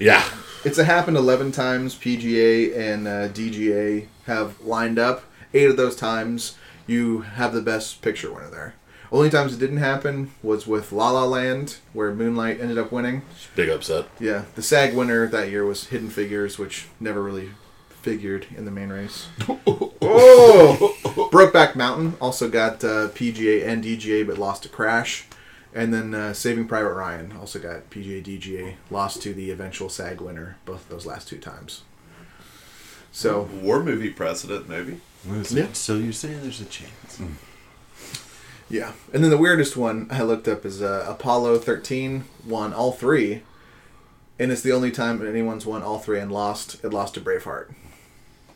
[0.00, 0.24] Yeah.
[0.64, 1.94] It's happened 11 times.
[1.94, 5.24] PGA and uh, DGA have lined up.
[5.52, 6.56] Eight of those times,
[6.86, 8.74] you have the best picture winner there.
[9.14, 13.22] Only times it didn't happen was with La La Land, where Moonlight ended up winning.
[13.54, 14.06] Big upset.
[14.18, 17.50] Yeah, the SAG winner that year was Hidden Figures, which never really
[17.88, 19.28] figured in the main race.
[19.48, 20.96] oh!
[21.30, 25.26] Brokeback Mountain also got uh, PGA and DGA, but lost to Crash.
[25.72, 30.20] And then uh, Saving Private Ryan also got PGA, DGA, lost to the eventual SAG
[30.20, 31.82] winner both of those last two times.
[33.12, 35.00] So War movie precedent, maybe.
[35.50, 35.68] Yeah.
[35.72, 37.20] So you're saying there's a chance?
[38.68, 42.92] Yeah, and then the weirdest one I looked up is uh, Apollo 13 won all
[42.92, 43.42] three,
[44.38, 46.82] and it's the only time anyone's won all three and lost.
[46.84, 47.74] It lost to Braveheart,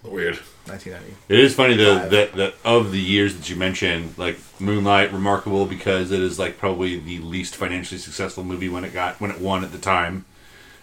[0.03, 0.37] Weird.
[0.67, 1.17] 1990.
[1.29, 2.11] It is funny though Five.
[2.11, 6.59] that that of the years that you mentioned, like Moonlight, remarkable because it is like
[6.59, 10.25] probably the least financially successful movie when it got when it won at the time.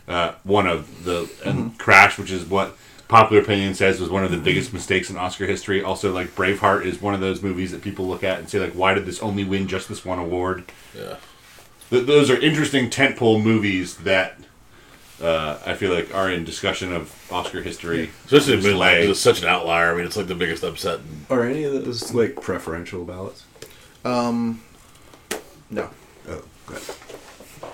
[0.07, 2.77] Uh, one of the and Crash, which is what
[3.07, 5.84] popular opinion says was one of the biggest mistakes in Oscar history.
[5.84, 8.73] Also, like Braveheart is one of those movies that people look at and say like,
[8.73, 10.64] why did this only win just this one award?
[10.98, 11.18] Yeah.
[11.90, 14.38] Th- those are interesting tentpole movies that
[15.22, 18.10] uh, I feel like are in discussion of Oscar history.
[18.26, 18.72] Especially in Display.
[18.72, 19.94] Moonlight, 'cause it's such an outlier.
[19.94, 20.99] I mean, it's like the biggest upset.
[20.99, 23.44] in- Are any of those like preferential ballots?
[24.03, 24.61] Um,
[25.69, 25.90] no.
[26.27, 26.82] Oh, good.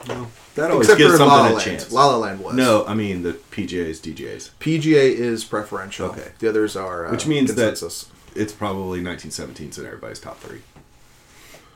[0.08, 1.64] No, that always Except gives for something La La a Land.
[1.64, 1.92] chance.
[1.92, 2.56] La La Land was.
[2.56, 4.52] No, I mean the PGA's, DGA's.
[4.60, 6.08] PGA is preferential.
[6.10, 6.30] Okay.
[6.40, 8.10] The others are uh, Which means that- consensus.
[8.34, 10.62] It's probably 1917's in everybody's top three.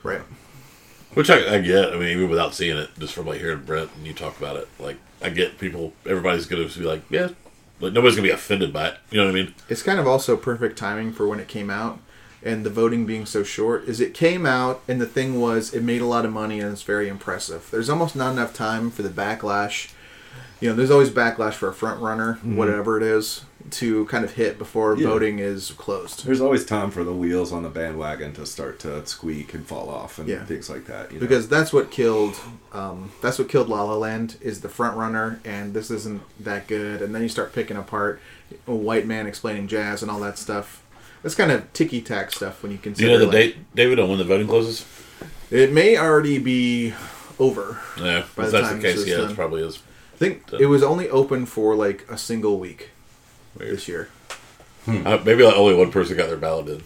[0.02, 0.22] right.
[1.14, 1.92] Which I, I get.
[1.92, 4.56] I mean, even without seeing it, just from like hearing Brent and you talk about
[4.56, 5.92] it, like I get people.
[6.06, 7.28] Everybody's gonna be like, yeah,
[7.80, 8.94] like nobody's gonna be offended by it.
[9.10, 9.54] You know what I mean?
[9.70, 12.00] It's kind of also perfect timing for when it came out,
[12.42, 13.84] and the voting being so short.
[13.88, 16.72] Is it came out and the thing was it made a lot of money and
[16.72, 17.68] it's very impressive.
[17.70, 19.92] There's almost not enough time for the backlash.
[20.60, 24.32] You know, there's always backlash for a front runner, whatever it is, to kind of
[24.34, 25.08] hit before Yeah.
[25.08, 26.24] voting is closed.
[26.24, 29.90] There's always time for the wheels on the bandwagon to start to squeak and fall
[29.90, 30.46] off and Yeah.
[30.46, 31.10] things like that.
[31.12, 31.20] you know?
[31.26, 32.36] because that's what killed
[32.72, 36.66] um, that's what killed La La Land is the front runner and this isn't that
[36.68, 38.20] good and then you start picking apart
[38.66, 40.82] a white man explaining jazz and all that stuff
[41.22, 43.56] that's kind of ticky tack stuff when you Do consider you know the like, date,
[43.74, 44.84] David, on when the voting closes?
[45.50, 46.94] it may already be
[47.38, 49.30] over Yeah, By if the that's the case, yeah, done.
[49.30, 49.76] it probably is.
[50.14, 52.90] I think it was only open for like a single week
[53.58, 53.72] Weird.
[53.76, 54.08] this year
[54.88, 56.82] Uh, maybe like only one person got their ballot in.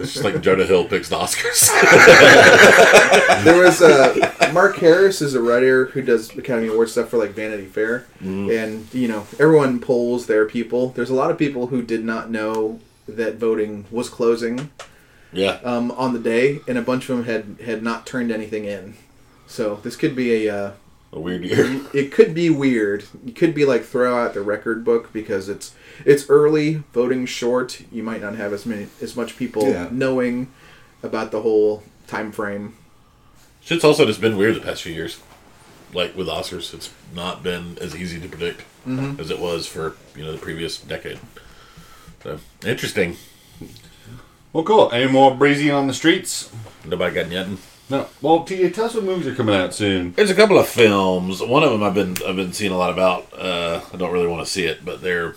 [0.00, 1.68] It's just like Jonah Hill picks the Oscars.
[3.44, 7.30] There was uh, Mark Harris is a writer who does Academy Award stuff for like
[7.30, 10.90] Vanity Fair, and you know everyone polls their people.
[10.90, 12.78] There's a lot of people who did not know
[13.16, 14.70] that voting was closing
[15.32, 15.60] yeah.
[15.64, 18.94] um, on the day, and a bunch of them had had not turned anything in.
[19.46, 20.72] So this could be a uh,
[21.12, 21.80] A weird year.
[21.94, 23.04] it could be weird.
[23.26, 25.74] It could be like throw out the record book because it's
[26.04, 27.82] it's early, voting short.
[27.90, 29.88] You might not have as many as much people Yeah.
[29.90, 30.48] knowing
[31.02, 32.74] about the whole time frame.
[33.60, 35.20] Shit's also just been weird the past few years.
[35.92, 38.64] Like with Oscars, it's not been as easy to predict
[39.20, 41.18] as it was for you know the previous decade.
[42.22, 43.16] So interesting.
[44.52, 44.90] Well, cool.
[44.92, 46.50] Any more breezy on the streets?
[46.84, 47.48] Nobody got yet.
[47.90, 48.06] No.
[48.20, 50.12] Well, TA, tell us what movies are coming out soon.
[50.12, 51.40] There's a couple of films.
[51.42, 53.32] One of them I've been I've been seeing a lot about.
[53.36, 55.34] Uh, I don't really want to see it, but they're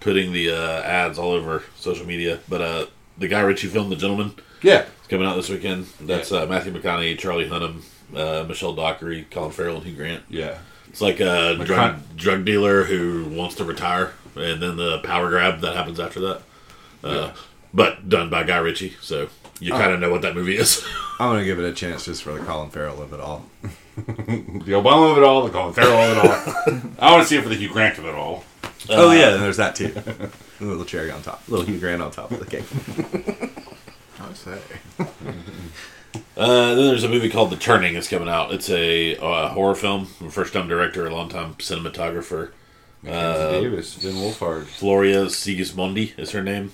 [0.00, 2.40] putting the uh, ads all over social media.
[2.48, 2.86] But uh,
[3.18, 4.32] the Guy Ritchie film, The Gentlemen,
[4.62, 4.82] Yeah.
[5.02, 5.86] is coming out this weekend.
[6.00, 7.82] That's uh, Matthew McConaughey, Charlie Hunnam,
[8.14, 10.22] uh, Michelle Dockery, Colin Farrell, and Hugh Grant.
[10.30, 10.58] Yeah.
[10.88, 15.28] It's like a Like drug, drug dealer who wants to retire, and then the power
[15.28, 16.42] grab that happens after that.
[17.04, 17.30] Uh,
[17.74, 19.28] But done by Guy Ritchie, so
[19.60, 20.82] you kind of know what that movie is.
[21.20, 23.44] I'm gonna give it a chance just for the Colin Farrell of it all.
[23.98, 26.80] The Obama of it all, the Colin Farrell of it all.
[27.00, 28.44] I want to see it for the Hugh Grant of it all.
[28.90, 29.92] oh yeah, and there's that too.
[30.60, 32.64] a little cherry on top, a little Hugh Grant on top of the cake.
[34.20, 34.58] I say.
[36.36, 37.96] Uh, then there's a movie called The Turning.
[37.96, 38.52] It's coming out.
[38.52, 40.06] It's a uh, horror film.
[40.06, 42.52] First time director, a long time cinematographer.
[43.02, 44.64] Mackenzie Davis, Ben Wolfhard.
[44.64, 46.72] Floria Sigismondi is her name.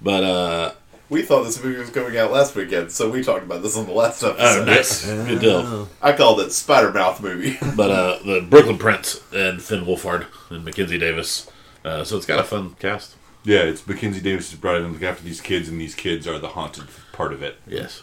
[0.00, 0.72] But uh,
[1.08, 3.86] We thought this movie was coming out last weekend, so we talked about this on
[3.86, 4.66] the last oh, episode.
[4.66, 5.88] nice, good deal.
[6.00, 7.58] I called it Spider Mouth movie.
[7.76, 11.50] But uh, the Brooklyn Prince and Finn Wolfhard and Mackenzie Davis.
[11.84, 13.14] Uh, so it's got a fun cast.
[13.44, 16.26] Yeah, it's Mackenzie Davis has brought in to look after these kids, and these kids
[16.26, 17.56] are the haunted part of it.
[17.66, 18.02] Yes.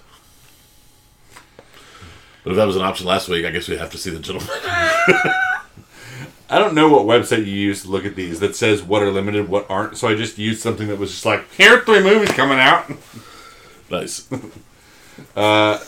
[2.43, 4.19] But if that was an option last week, I guess we'd have to see the
[4.19, 4.49] gentleman.
[6.49, 9.11] I don't know what website you use to look at these that says what are
[9.11, 9.97] limited, what aren't.
[9.97, 12.89] So I just used something that was just like, here are three movies coming out.
[13.89, 14.27] nice.
[15.33, 15.79] Uh,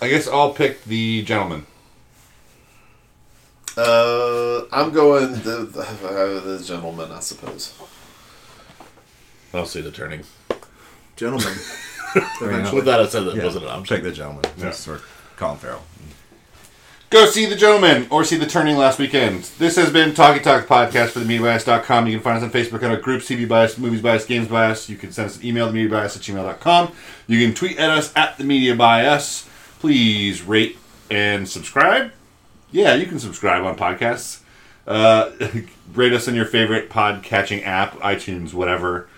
[0.00, 1.66] I guess I'll pick the gentleman.
[3.76, 7.74] Uh, I'm going the, the, uh, the gentleman, I suppose.
[9.52, 10.22] I'll see the turning.
[11.16, 11.52] Gentlemen.
[12.72, 13.96] With that, I said that Yeah, wasn't an I'll option.
[13.96, 14.44] take the gentleman.
[14.58, 15.02] Just for
[15.36, 15.82] Colin Farrell.
[17.14, 19.44] Go see The Gentlemen or see The Turning last weekend.
[19.60, 22.08] This has been Talkie Talk Podcast for the MediaBias.com.
[22.08, 24.88] You can find us on Facebook under groups TV Bias, Movies Bias, Games Bias.
[24.88, 26.92] You can send us an email, themediabias at gmail.com.
[27.28, 29.48] You can tweet at us at the Media Bias.
[29.78, 30.76] Please rate
[31.08, 32.10] and subscribe.
[32.72, 34.40] Yeah, you can subscribe on podcasts.
[34.84, 35.30] Uh,
[35.94, 39.08] rate us on your favorite pod catching app, iTunes, whatever.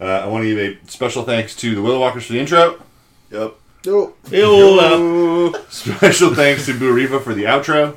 [0.00, 2.82] Uh, I want to give a special thanks to the Willow Walkers for the intro.
[3.30, 3.54] Yep.
[3.86, 4.14] Oh,
[5.68, 7.96] Special thanks to Buriva for the outro.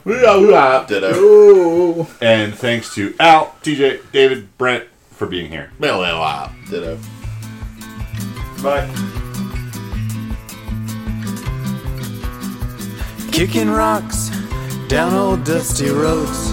[0.88, 1.11] Ditto.
[1.15, 2.09] oh.
[2.22, 5.72] And thanks to Al, TJ, David, Brent for being here.
[6.69, 6.97] Ditto.
[8.61, 8.88] Bye.
[13.31, 14.30] Kicking rocks
[14.89, 16.47] down old dusty roads.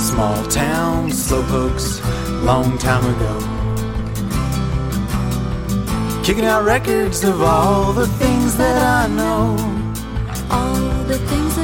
[0.00, 2.00] Small town slowpokes,
[2.44, 3.65] long time ago.
[6.26, 9.54] Kicking out records of all the things that I know.
[10.50, 11.55] all the things